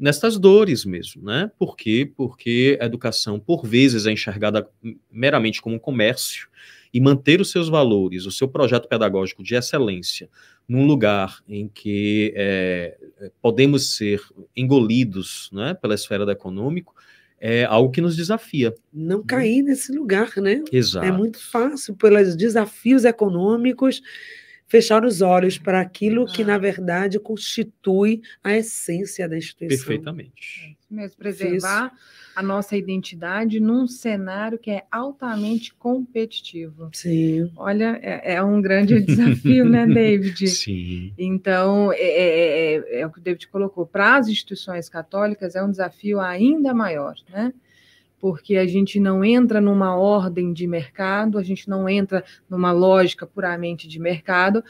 nestas 0.00 0.38
dores 0.38 0.86
mesmo, 0.86 1.22
né? 1.22 1.50
Por 1.58 1.76
quê? 1.76 2.10
Porque 2.16 2.78
a 2.80 2.86
educação, 2.86 3.38
por 3.38 3.66
vezes, 3.66 4.06
é 4.06 4.12
enxergada 4.12 4.66
meramente 5.12 5.60
como 5.60 5.76
um 5.76 5.78
comércio 5.78 6.48
e 6.92 7.00
manter 7.00 7.40
os 7.40 7.50
seus 7.50 7.68
valores, 7.68 8.24
o 8.24 8.32
seu 8.32 8.48
projeto 8.48 8.88
pedagógico 8.88 9.42
de 9.42 9.54
excelência, 9.54 10.28
num 10.66 10.86
lugar 10.86 11.40
em 11.46 11.68
que 11.68 12.32
é, 12.34 12.96
podemos 13.42 13.94
ser 13.94 14.20
engolidos 14.56 15.50
né, 15.52 15.74
pela 15.74 15.94
esfera 15.94 16.24
do 16.24 16.32
econômico, 16.32 16.94
é 17.38 17.64
algo 17.64 17.90
que 17.90 18.00
nos 18.00 18.16
desafia. 18.16 18.74
Não 18.92 19.22
cair 19.22 19.62
nesse 19.62 19.92
lugar, 19.92 20.32
né? 20.36 20.62
Exato. 20.72 21.06
É 21.06 21.12
muito 21.12 21.38
fácil, 21.38 21.94
pelos 21.94 22.36
desafios 22.36 23.04
econômicos, 23.04 24.02
fechar 24.70 25.04
os 25.04 25.20
olhos 25.20 25.58
para 25.58 25.80
aquilo 25.80 26.24
que, 26.24 26.44
na 26.44 26.56
verdade, 26.56 27.18
constitui 27.18 28.22
a 28.42 28.56
essência 28.56 29.28
da 29.28 29.36
instituição. 29.36 29.84
Perfeitamente. 29.84 30.76
É 30.88 30.94
mesmo, 30.94 31.16
preservar 31.18 31.92
a 32.36 32.42
nossa 32.42 32.76
identidade 32.76 33.58
num 33.58 33.88
cenário 33.88 34.58
que 34.58 34.70
é 34.70 34.84
altamente 34.88 35.74
competitivo. 35.74 36.88
Sim. 36.92 37.50
Olha, 37.56 37.98
é, 38.00 38.34
é 38.34 38.42
um 38.44 38.62
grande 38.62 38.98
desafio, 39.02 39.68
né, 39.68 39.88
David? 39.88 40.46
Sim. 40.46 41.12
Então, 41.18 41.92
é, 41.92 41.96
é, 41.96 42.74
é, 42.76 43.00
é 43.00 43.06
o 43.06 43.10
que 43.10 43.18
o 43.18 43.22
David 43.22 43.48
colocou. 43.48 43.84
Para 43.84 44.18
as 44.18 44.28
instituições 44.28 44.88
católicas, 44.88 45.56
é 45.56 45.62
um 45.64 45.70
desafio 45.70 46.20
ainda 46.20 46.72
maior, 46.72 47.16
né? 47.28 47.52
Porque 48.20 48.56
a 48.56 48.66
gente 48.66 49.00
não 49.00 49.24
entra 49.24 49.60
numa 49.60 49.96
ordem 49.96 50.52
de 50.52 50.66
mercado, 50.66 51.38
a 51.38 51.42
gente 51.42 51.68
não 51.68 51.88
entra 51.88 52.22
numa 52.48 52.70
lógica 52.70 53.26
puramente 53.26 53.88
de 53.88 53.98
mercado. 53.98 54.62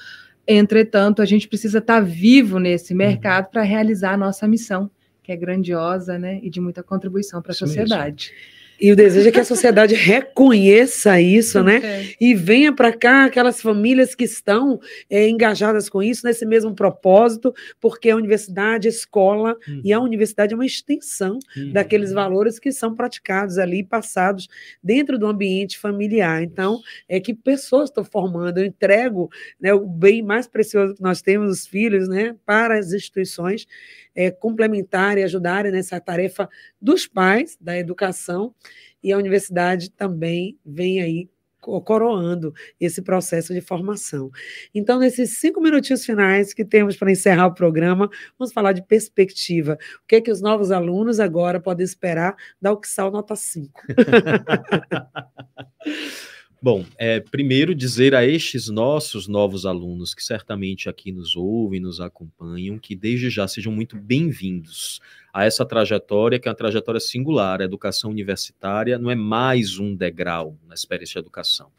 Entretanto, 0.46 1.20
a 1.20 1.24
gente 1.24 1.48
precisa 1.48 1.78
estar 1.78 2.00
vivo 2.00 2.58
nesse 2.58 2.92
uhum. 2.92 2.98
mercado 2.98 3.50
para 3.50 3.62
realizar 3.62 4.14
a 4.14 4.16
nossa 4.16 4.46
missão, 4.46 4.90
que 5.22 5.32
é 5.32 5.36
grandiosa 5.36 6.18
né, 6.18 6.38
e 6.42 6.48
de 6.48 6.60
muita 6.60 6.82
contribuição 6.82 7.42
para 7.42 7.50
a 7.50 7.54
sociedade. 7.54 8.30
Mesmo. 8.32 8.59
E 8.80 8.90
o 8.90 8.96
desejo 8.96 9.28
é 9.28 9.32
que 9.32 9.40
a 9.40 9.44
sociedade 9.44 9.94
reconheça 9.96 11.20
isso, 11.20 11.62
né? 11.62 11.80
É. 11.82 12.14
E 12.20 12.34
venha 12.34 12.72
para 12.72 12.92
cá 12.92 13.24
aquelas 13.24 13.60
famílias 13.60 14.14
que 14.14 14.24
estão 14.24 14.80
é, 15.08 15.28
engajadas 15.28 15.88
com 15.88 16.02
isso, 16.02 16.26
nesse 16.26 16.46
mesmo 16.46 16.74
propósito, 16.74 17.52
porque 17.80 18.10
a 18.10 18.16
universidade, 18.16 18.88
a 18.88 18.90
escola, 18.90 19.56
uhum. 19.68 19.82
e 19.84 19.92
a 19.92 20.00
universidade 20.00 20.54
é 20.54 20.56
uma 20.56 20.66
extensão 20.66 21.38
uhum. 21.56 21.72
daqueles 21.72 22.12
valores 22.12 22.58
que 22.58 22.72
são 22.72 22.94
praticados 22.94 23.58
ali, 23.58 23.84
passados 23.84 24.48
dentro 24.82 25.18
do 25.18 25.26
ambiente 25.26 25.78
familiar. 25.78 26.42
Então, 26.42 26.80
é 27.08 27.20
que 27.20 27.34
pessoas 27.34 27.90
estão 27.90 28.04
formando. 28.04 28.58
Eu 28.58 28.66
entrego 28.66 29.30
né, 29.60 29.74
o 29.74 29.86
bem 29.86 30.22
mais 30.22 30.46
precioso 30.46 30.94
que 30.94 31.02
nós 31.02 31.20
temos, 31.20 31.50
os 31.50 31.66
filhos, 31.66 32.08
né, 32.08 32.34
para 32.46 32.78
as 32.78 32.92
instituições 32.92 33.66
é, 34.14 34.30
complementarem, 34.30 35.24
ajudarem 35.24 35.72
nessa 35.72 36.00
tarefa 36.00 36.48
dos 36.80 37.06
pais, 37.06 37.56
da 37.60 37.78
educação, 37.78 38.54
e 39.02 39.12
a 39.12 39.18
universidade 39.18 39.90
também 39.90 40.58
vem 40.64 41.00
aí 41.00 41.28
coroando 41.60 42.54
esse 42.80 43.02
processo 43.02 43.52
de 43.52 43.60
formação. 43.60 44.30
Então, 44.74 44.98
nesses 44.98 45.38
cinco 45.38 45.60
minutinhos 45.60 46.04
finais 46.04 46.54
que 46.54 46.64
temos 46.64 46.96
para 46.96 47.12
encerrar 47.12 47.48
o 47.48 47.54
programa, 47.54 48.08
vamos 48.38 48.52
falar 48.52 48.72
de 48.72 48.82
perspectiva. 48.82 49.76
O 50.02 50.06
que 50.06 50.16
é 50.16 50.20
que 50.20 50.30
os 50.30 50.40
novos 50.40 50.70
alunos 50.70 51.20
agora 51.20 51.60
podem 51.60 51.84
esperar 51.84 52.34
da 52.60 52.72
UXAL 52.72 53.10
Nota 53.10 53.36
5? 53.36 53.82
Bom, 56.62 56.84
é, 56.98 57.20
primeiro 57.20 57.74
dizer 57.74 58.14
a 58.14 58.26
estes 58.26 58.68
nossos 58.68 59.26
novos 59.26 59.64
alunos 59.64 60.12
que 60.12 60.22
certamente 60.22 60.90
aqui 60.90 61.10
nos 61.10 61.34
ouvem, 61.34 61.80
nos 61.80 62.02
acompanham, 62.02 62.78
que 62.78 62.94
desde 62.94 63.30
já 63.30 63.48
sejam 63.48 63.72
muito 63.72 63.96
bem-vindos 63.96 65.00
a 65.32 65.46
essa 65.46 65.64
trajetória, 65.64 66.38
que 66.38 66.46
é 66.46 66.50
uma 66.50 66.56
trajetória 66.56 67.00
singular. 67.00 67.62
A 67.62 67.64
educação 67.64 68.10
universitária 68.10 68.98
não 68.98 69.10
é 69.10 69.14
mais 69.14 69.78
um 69.78 69.96
degrau 69.96 70.58
na 70.68 70.74
experiência 70.74 71.14
de 71.14 71.24
educação. 71.24 71.72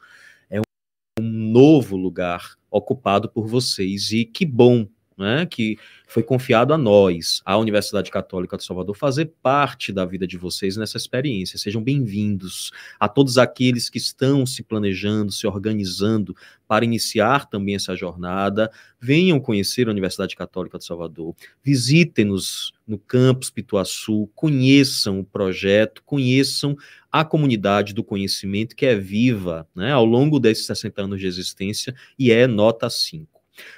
É 0.50 0.60
um 0.60 1.22
novo 1.22 1.96
lugar 1.96 2.56
ocupado 2.72 3.30
por 3.30 3.46
vocês. 3.46 4.12
E 4.12 4.26
que 4.26 4.48
bom 4.48 4.88
né, 5.22 5.46
que 5.46 5.78
foi 6.08 6.24
confiado 6.24 6.74
a 6.74 6.78
nós, 6.78 7.42
a 7.46 7.58
Universidade 7.58 8.12
Católica 8.12 8.58
de 8.58 8.66
Salvador, 8.66 8.98
fazer 8.98 9.32
parte 9.42 9.94
da 9.94 10.04
vida 10.04 10.28
de 10.28 10.38
vocês 10.38 10.76
nessa 10.76 10.98
experiência. 10.98 11.58
Sejam 11.58 11.82
bem-vindos 11.82 12.72
a 13.00 13.08
todos 13.08 13.38
aqueles 13.38 13.90
que 13.90 13.98
estão 13.98 14.46
se 14.46 14.64
planejando, 14.64 15.32
se 15.32 15.48
organizando 15.48 16.36
para 16.68 16.84
iniciar 16.84 17.50
também 17.50 17.76
essa 17.76 17.96
jornada. 17.96 18.70
Venham 19.00 19.40
conhecer 19.40 19.88
a 19.88 19.92
Universidade 19.92 20.36
Católica 20.36 20.78
de 20.78 20.86
Salvador, 20.86 21.36
visitem-nos 21.64 22.74
no 22.86 22.98
campus 22.98 23.50
Pituaçu, 23.50 24.30
conheçam 24.36 25.20
o 25.20 25.24
projeto, 25.24 26.04
conheçam 26.04 26.76
a 27.12 27.24
comunidade 27.24 27.94
do 27.94 28.04
conhecimento 28.04 28.76
que 28.76 28.86
é 28.86 28.96
viva 28.96 29.68
né, 29.76 29.92
ao 29.92 30.06
longo 30.06 30.40
desses 30.40 30.66
60 30.66 31.04
anos 31.04 31.20
de 31.20 31.28
existência 31.28 31.96
e 32.18 32.32
é 32.32 32.48
nota 32.48 32.90
5. 32.90 33.31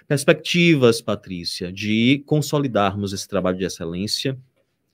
Perspectivas, 0.08 1.02
Patrícia, 1.02 1.72
de 1.72 2.24
consolidarmos 2.26 3.14
esse 3.14 3.28
trabalho 3.28 3.58
de 3.58 3.66
excelência, 3.66 4.38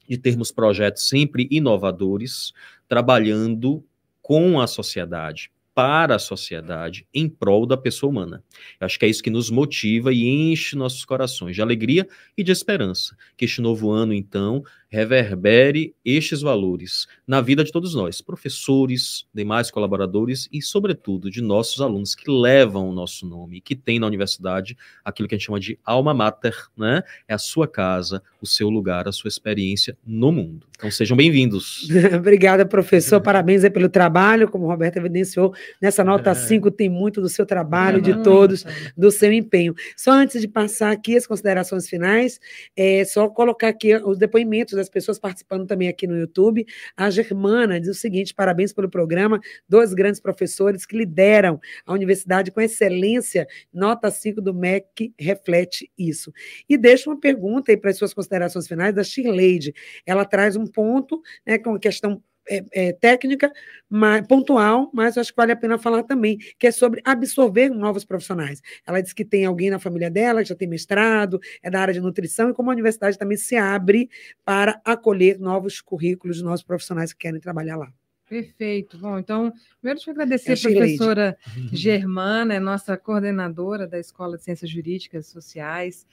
de 0.07 0.17
termos 0.17 0.51
projetos 0.51 1.07
sempre 1.07 1.47
inovadores, 1.51 2.51
trabalhando 2.87 3.83
com 4.21 4.59
a 4.59 4.67
sociedade, 4.67 5.51
para 5.73 6.15
a 6.15 6.19
sociedade, 6.19 7.07
em 7.13 7.29
prol 7.29 7.65
da 7.65 7.77
pessoa 7.77 8.09
humana. 8.09 8.43
Eu 8.79 8.85
acho 8.85 8.99
que 8.99 9.05
é 9.05 9.07
isso 9.07 9.23
que 9.23 9.29
nos 9.29 9.49
motiva 9.49 10.11
e 10.11 10.27
enche 10.27 10.75
nossos 10.75 11.05
corações 11.05 11.55
de 11.55 11.61
alegria 11.61 12.07
e 12.37 12.43
de 12.43 12.51
esperança. 12.51 13.15
Que 13.37 13.45
este 13.45 13.61
novo 13.61 13.89
ano, 13.89 14.13
então, 14.13 14.61
reverbere 14.89 15.95
estes 16.03 16.41
valores 16.41 17.07
na 17.27 17.41
vida 17.41 17.63
de 17.63 17.71
todos 17.71 17.93
nós, 17.93 18.21
professores, 18.21 19.27
demais 19.33 19.69
colaboradores 19.69 20.49
e, 20.51 20.61
sobretudo, 20.61 21.29
de 21.29 21.41
nossos 21.41 21.79
alunos 21.79 22.15
que 22.15 22.29
levam 22.29 22.89
o 22.89 22.93
nosso 22.93 23.27
nome, 23.27 23.61
que 23.61 23.75
têm 23.75 23.99
na 23.99 24.07
universidade 24.07 24.75
aquilo 25.05 25.27
que 25.27 25.35
a 25.35 25.37
gente 25.37 25.45
chama 25.45 25.59
de 25.59 25.77
alma 25.85 26.13
mater, 26.13 26.55
né? 26.75 27.03
É 27.27 27.35
a 27.35 27.37
sua 27.37 27.67
casa, 27.67 28.21
o 28.41 28.47
seu 28.47 28.69
lugar, 28.69 29.07
a 29.07 29.11
sua 29.11 29.27
experiência 29.27 29.95
no 30.05 30.31
mundo. 30.31 30.69
Então, 30.75 30.89
sejam 30.89 31.15
bem-vindos. 31.15 31.87
Obrigada, 32.17 32.65
professor. 32.65 33.21
Parabéns 33.21 33.63
aí 33.65 33.69
pelo 33.69 33.89
trabalho, 33.89 34.49
como 34.49 34.65
o 34.65 34.67
Roberto 34.69 34.97
evidenciou, 34.97 35.53
nessa 35.81 36.03
nota 36.03 36.33
5 36.33 36.67
é. 36.67 36.71
tem 36.71 36.89
muito 36.89 37.21
do 37.21 37.27
seu 37.27 37.45
trabalho, 37.45 38.01
de 38.01 38.23
todos, 38.23 38.65
do 38.97 39.11
seu 39.11 39.31
empenho. 39.31 39.75
Só 39.95 40.11
antes 40.11 40.39
de 40.39 40.47
passar 40.47 40.91
aqui 40.91 41.17
as 41.17 41.27
considerações 41.27 41.87
finais, 41.87 42.39
é 42.75 43.03
só 43.03 43.27
colocar 43.27 43.67
aqui 43.67 43.93
os 43.97 44.17
depoimentos 44.17 44.78
das 44.79 44.89
pessoas 44.89 45.19
participando 45.19 45.67
também 45.67 45.87
aqui 45.87 46.07
no 46.07 46.17
YouTube. 46.17 46.65
A 46.95 47.09
Germana 47.09 47.79
diz 47.79 47.89
o 47.89 47.93
seguinte: 47.93 48.33
parabéns 48.33 48.73
pelo 48.73 48.89
programa, 48.89 49.39
dois 49.67 49.93
grandes 49.93 50.19
professores 50.19 50.85
que 50.85 50.97
lideram 50.97 51.59
a 51.85 51.93
universidade 51.93 52.51
com 52.51 52.61
excelência. 52.61 53.47
Nota 53.73 54.09
5 54.09 54.41
do 54.41 54.53
MEC 54.53 55.13
reflete 55.19 55.91
isso. 55.97 56.31
E 56.67 56.77
deixa 56.77 57.09
uma 57.09 57.19
pergunta 57.19 57.71
aí 57.71 57.77
para 57.77 57.91
as 57.91 57.97
suas 57.97 58.13
considerações 58.13 58.67
finais 58.67 58.93
da 58.95 59.03
Shirley. 59.03 59.73
Ela 60.05 60.25
traz 60.25 60.55
um 60.55 60.65
ponto 60.65 61.21
né, 61.45 61.57
com 61.57 61.77
questão 61.79 62.21
é, 62.49 62.63
é, 62.71 62.93
técnica, 62.93 63.51
mas, 63.89 64.25
pontual, 64.27 64.89
mas 64.93 65.17
acho 65.17 65.31
que 65.31 65.37
vale 65.37 65.51
a 65.51 65.55
pena 65.55 65.77
falar 65.77 66.03
também, 66.03 66.37
que 66.57 66.67
é 66.67 66.71
sobre 66.71 67.01
absorver 67.05 67.69
novos 67.69 68.03
profissionais. 68.03 68.61
Ela 68.85 69.01
disse 69.01 69.13
que 69.13 69.23
tem 69.23 69.45
alguém 69.45 69.69
na 69.69 69.79
família 69.79 70.09
dela 70.09 70.41
que 70.41 70.49
já 70.49 70.55
tem 70.55 70.67
mestrado, 70.67 71.39
é 71.61 71.69
da 71.69 71.79
área 71.79 71.93
de 71.93 72.01
nutrição, 72.01 72.49
e 72.49 72.53
como 72.53 72.69
a 72.69 72.73
universidade 72.73 73.17
também 73.17 73.37
se 73.37 73.55
abre 73.55 74.09
para 74.43 74.81
acolher 74.83 75.39
novos 75.39 75.79
currículos 75.79 76.37
de 76.37 76.43
novos 76.43 76.63
profissionais 76.63 77.13
que 77.13 77.19
querem 77.19 77.39
trabalhar 77.39 77.77
lá. 77.77 77.91
Perfeito. 78.29 78.97
Bom, 78.99 79.17
então, 79.17 79.51
primeiro 79.79 79.97
deixa 79.97 80.11
eu 80.11 80.13
agradecer 80.13 80.51
é 80.51 80.53
a 80.53 80.61
professora 80.61 81.37
Germana, 81.73 82.53
é 82.53 82.59
nossa 82.59 82.95
coordenadora 82.95 83.87
da 83.87 83.99
Escola 83.99 84.37
de 84.37 84.43
Ciências 84.43 84.69
Jurídicas 84.69 85.27
e 85.27 85.31
Sociais, 85.31 86.05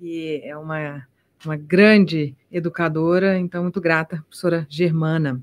e 0.00 0.40
é 0.44 0.56
uma, 0.56 1.04
uma 1.44 1.56
grande 1.56 2.36
educadora, 2.50 3.36
então, 3.38 3.64
muito 3.64 3.80
grata, 3.80 4.18
professora 4.28 4.66
Germana. 4.70 5.42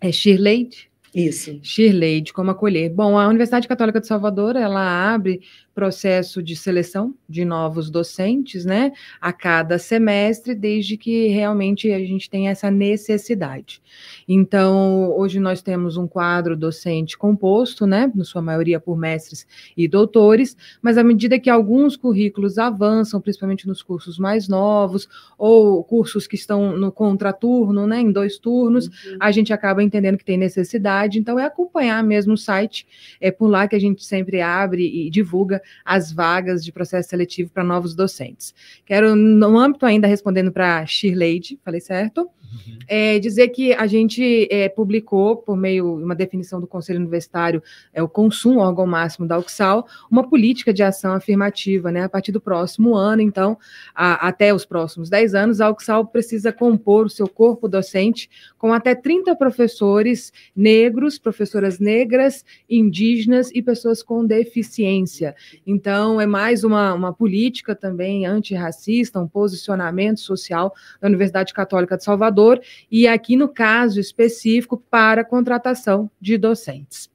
É 0.00 0.12
Shirley? 0.12 0.70
Isso. 1.14 1.58
Shirley, 1.62 2.20
de 2.20 2.32
como 2.32 2.50
acolher. 2.50 2.90
Bom, 2.92 3.18
a 3.18 3.26
Universidade 3.26 3.66
Católica 3.66 4.00
de 4.00 4.06
Salvador, 4.06 4.54
ela 4.54 5.14
abre 5.14 5.40
processo 5.76 6.42
de 6.42 6.56
seleção 6.56 7.14
de 7.28 7.44
novos 7.44 7.90
docentes, 7.90 8.64
né, 8.64 8.92
a 9.20 9.30
cada 9.30 9.78
semestre, 9.78 10.54
desde 10.54 10.96
que 10.96 11.28
realmente 11.28 11.92
a 11.92 11.98
gente 11.98 12.30
tenha 12.30 12.50
essa 12.50 12.70
necessidade. 12.70 13.82
Então, 14.26 15.14
hoje 15.18 15.38
nós 15.38 15.60
temos 15.60 15.98
um 15.98 16.08
quadro 16.08 16.56
docente 16.56 17.18
composto, 17.18 17.86
né, 17.86 18.10
na 18.14 18.24
sua 18.24 18.40
maioria 18.40 18.80
por 18.80 18.96
mestres 18.96 19.46
e 19.76 19.86
doutores, 19.86 20.56
mas 20.80 20.96
à 20.96 21.04
medida 21.04 21.38
que 21.38 21.50
alguns 21.50 21.94
currículos 21.94 22.56
avançam, 22.56 23.20
principalmente 23.20 23.68
nos 23.68 23.82
cursos 23.82 24.18
mais 24.18 24.48
novos, 24.48 25.06
ou 25.36 25.84
cursos 25.84 26.26
que 26.26 26.36
estão 26.36 26.74
no 26.74 26.90
contraturno, 26.90 27.86
né, 27.86 28.00
em 28.00 28.10
dois 28.10 28.38
turnos, 28.38 28.86
uhum. 28.86 29.18
a 29.20 29.30
gente 29.30 29.52
acaba 29.52 29.82
entendendo 29.82 30.16
que 30.16 30.24
tem 30.24 30.38
necessidade, 30.38 31.18
então 31.18 31.38
é 31.38 31.44
acompanhar 31.44 32.02
mesmo 32.02 32.32
o 32.32 32.38
site, 32.38 32.86
é 33.20 33.30
por 33.30 33.48
lá 33.48 33.68
que 33.68 33.76
a 33.76 33.78
gente 33.78 34.02
sempre 34.02 34.40
abre 34.40 34.86
e 34.86 35.10
divulga 35.10 35.60
as 35.84 36.12
vagas 36.12 36.64
de 36.64 36.72
processo 36.72 37.08
seletivo 37.08 37.50
para 37.50 37.64
novos 37.64 37.94
docentes. 37.94 38.54
Quero, 38.84 39.14
no 39.14 39.58
âmbito 39.58 39.86
ainda, 39.86 40.06
respondendo 40.06 40.52
para 40.52 40.84
Shirley, 40.86 41.58
falei 41.64 41.80
certo? 41.80 42.30
Uhum. 42.56 42.78
É, 42.88 43.18
dizer 43.18 43.48
que 43.48 43.72
a 43.72 43.86
gente 43.86 44.48
é, 44.50 44.68
publicou, 44.68 45.36
por 45.36 45.56
meio 45.56 45.98
de 45.98 46.04
uma 46.04 46.14
definição 46.14 46.60
do 46.60 46.66
Conselho 46.66 46.98
Universitário, 46.98 47.62
é, 47.92 48.02
o 48.02 48.08
consumo, 48.08 48.60
órgão 48.60 48.86
máximo 48.86 49.26
da 49.26 49.38
UXAL, 49.38 49.86
uma 50.10 50.28
política 50.28 50.72
de 50.72 50.82
ação 50.82 51.12
afirmativa, 51.12 51.90
né? 51.90 52.04
A 52.04 52.08
partir 52.08 52.32
do 52.32 52.40
próximo 52.40 52.94
ano, 52.94 53.22
então, 53.22 53.58
a, 53.94 54.28
até 54.28 54.54
os 54.54 54.64
próximos 54.64 55.10
10 55.10 55.34
anos, 55.34 55.60
a 55.60 55.70
UXAL 55.70 56.06
precisa 56.06 56.52
compor 56.52 57.06
o 57.06 57.10
seu 57.10 57.28
corpo 57.28 57.68
docente 57.68 58.30
com 58.58 58.72
até 58.72 58.94
30 58.94 59.34
professores 59.36 60.32
negros, 60.54 61.18
professoras 61.18 61.78
negras, 61.78 62.44
indígenas 62.68 63.50
e 63.54 63.62
pessoas 63.62 64.02
com 64.02 64.24
deficiência. 64.24 65.34
Então, 65.66 66.20
é 66.20 66.26
mais 66.26 66.64
uma, 66.64 66.94
uma 66.94 67.12
política 67.12 67.74
também 67.74 68.26
antirracista, 68.26 69.20
um 69.20 69.28
posicionamento 69.28 70.20
social 70.20 70.74
da 71.00 71.08
Universidade 71.08 71.52
Católica 71.52 71.96
de 71.96 72.04
Salvador, 72.04 72.45
e 72.90 73.06
aqui 73.06 73.36
no 73.36 73.48
caso 73.48 74.00
específico 74.00 74.82
para 74.90 75.24
contratação 75.24 76.10
de 76.20 76.36
docentes. 76.36 77.10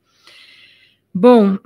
Bom, 1.13 1.57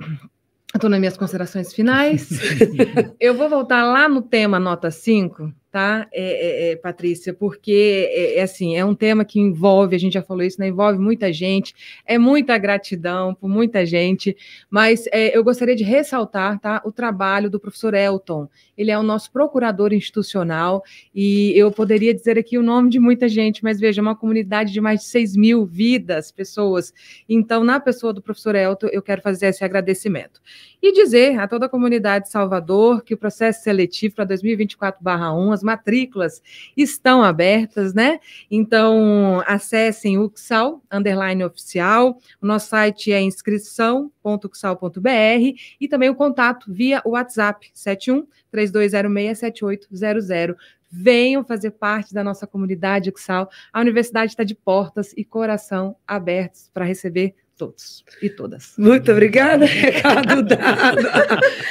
estou 0.74 0.90
nas 0.90 0.98
minhas 0.98 1.16
considerações 1.16 1.72
finais. 1.72 2.28
Eu 3.20 3.34
vou 3.34 3.48
voltar 3.48 3.84
lá 3.84 4.08
no 4.08 4.22
tema 4.22 4.58
nota 4.58 4.90
5, 4.90 5.52
tá, 5.76 6.08
é, 6.10 6.22
é, 6.22 6.72
é, 6.72 6.76
Patrícia? 6.76 7.34
Porque 7.34 8.08
é, 8.10 8.38
é, 8.38 8.42
assim, 8.42 8.78
é 8.78 8.82
um 8.82 8.94
tema 8.94 9.26
que 9.26 9.38
envolve, 9.38 9.94
a 9.94 9.98
gente 9.98 10.14
já 10.14 10.22
falou 10.22 10.42
isso, 10.42 10.58
né? 10.58 10.68
Envolve 10.68 10.98
muita 10.98 11.30
gente, 11.30 11.74
é 12.06 12.16
muita 12.16 12.56
gratidão 12.56 13.34
por 13.34 13.46
muita 13.46 13.84
gente, 13.84 14.34
mas 14.70 15.06
é, 15.12 15.36
eu 15.36 15.44
gostaria 15.44 15.76
de 15.76 15.84
ressaltar 15.84 16.58
tá, 16.60 16.80
o 16.82 16.90
trabalho 16.90 17.50
do 17.50 17.60
professor 17.60 17.92
Elton. 17.92 18.48
Ele 18.74 18.90
é 18.90 18.98
o 18.98 19.02
nosso 19.02 19.30
procurador 19.30 19.92
institucional 19.92 20.82
e 21.14 21.52
eu 21.54 21.70
poderia 21.70 22.14
dizer 22.14 22.38
aqui 22.38 22.56
o 22.56 22.62
nome 22.62 22.88
de 22.88 22.98
muita 22.98 23.28
gente, 23.28 23.62
mas 23.62 23.78
veja, 23.78 24.00
uma 24.00 24.16
comunidade 24.16 24.72
de 24.72 24.80
mais 24.80 25.00
de 25.00 25.06
6 25.06 25.36
mil 25.36 25.66
vidas, 25.66 26.32
pessoas. 26.32 26.90
Então, 27.28 27.62
na 27.62 27.78
pessoa 27.78 28.14
do 28.14 28.22
professor 28.22 28.54
Elton, 28.54 28.88
eu 28.90 29.02
quero 29.02 29.20
fazer 29.20 29.48
esse 29.48 29.62
agradecimento. 29.62 30.40
E 30.82 30.92
dizer 30.92 31.38
a 31.38 31.48
toda 31.48 31.66
a 31.66 31.68
comunidade 31.68 32.26
de 32.26 32.30
Salvador 32.30 33.02
que 33.02 33.12
o 33.12 33.18
processo 33.18 33.62
seletivo 33.62 34.14
para 34.14 34.26
2024-1, 34.26 35.52
as 35.52 35.62
matrículas 35.66 36.40
estão 36.76 37.22
abertas, 37.22 37.92
né? 37.92 38.20
Então, 38.50 39.42
acessem 39.46 40.16
o 40.16 40.32
XAL, 40.34 40.82
underline 40.90 41.44
oficial, 41.44 42.18
o 42.40 42.46
nosso 42.46 42.68
site 42.68 43.12
é 43.12 43.20
inscrição.xal.br 43.20 45.54
e 45.80 45.88
também 45.88 46.08
o 46.08 46.14
contato 46.14 46.72
via 46.72 47.02
WhatsApp, 47.04 47.70
71 47.74 48.26
3206 48.50 49.38
7800 49.38 50.56
venham 50.88 51.44
fazer 51.44 51.72
parte 51.72 52.14
da 52.14 52.22
nossa 52.22 52.46
comunidade 52.46 53.12
XAL. 53.16 53.50
A 53.72 53.80
universidade 53.80 54.32
está 54.32 54.44
de 54.44 54.54
portas 54.54 55.12
e 55.16 55.24
coração 55.24 55.96
abertos 56.06 56.70
para 56.72 56.84
receber 56.84 57.34
todos 57.56 58.04
e 58.22 58.28
todas. 58.28 58.74
Muito 58.76 59.10
obrigada, 59.10 59.64
recado 59.66 60.42
dado. 60.42 61.08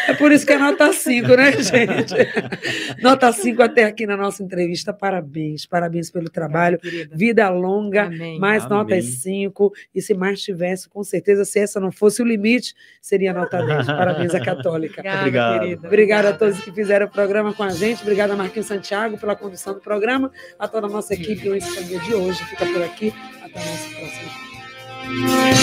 É 0.08 0.14
por 0.16 0.32
isso 0.32 0.46
que 0.46 0.54
é 0.54 0.58
nota 0.58 0.92
5, 0.92 1.28
né, 1.36 1.52
gente? 1.52 3.02
Nota 3.02 3.32
5 3.32 3.62
até 3.62 3.84
aqui 3.86 4.06
na 4.06 4.18
nossa 4.18 4.44
entrevista. 4.44 4.92
Parabéns, 4.92 5.66
parabéns 5.66 6.10
pelo 6.10 6.30
trabalho. 6.30 6.80
Vida 7.12 7.48
longa, 7.50 8.04
Amém. 8.06 8.40
mais 8.40 8.66
Amém. 8.66 8.78
notas 8.78 9.06
5. 9.06 9.72
E 9.94 10.02
se 10.02 10.14
mais 10.14 10.42
tivesse, 10.42 10.90
com 10.90 11.04
certeza, 11.04 11.46
se 11.46 11.60
essa 11.60 11.80
não 11.80 11.92
fosse 11.92 12.22
o 12.22 12.26
limite, 12.26 12.74
seria 13.02 13.34
nota 13.34 13.64
10. 13.64 13.86
Parabéns 13.86 14.34
à 14.34 14.40
Católica. 14.40 15.02
Obrigada, 15.02 15.20
Obrigado. 15.20 15.60
Querida. 15.60 15.88
Obrigada 15.88 16.30
a 16.30 16.34
todos 16.34 16.60
que 16.62 16.72
fizeram 16.72 17.06
o 17.06 17.12
programa 17.12 17.54
com 17.54 17.64
a 17.64 17.70
gente. 17.70 18.02
Obrigada 18.02 18.34
a 18.34 18.36
Marquinhos 18.36 18.68
Santiago 18.68 19.18
pela 19.18 19.36
condução 19.36 19.74
do 19.74 19.80
programa. 19.80 20.32
A 20.58 20.68
toda 20.68 20.88
a 20.88 20.90
nossa 20.90 21.14
equipe, 21.14 21.48
o 21.50 21.56
Espanha 21.56 22.00
de 22.00 22.14
hoje 22.14 22.44
fica 22.46 22.66
por 22.66 22.82
aqui. 22.82 23.14
Até 23.44 23.60
o 23.60 23.66
nosso 23.66 23.90
próximo. 23.96 25.56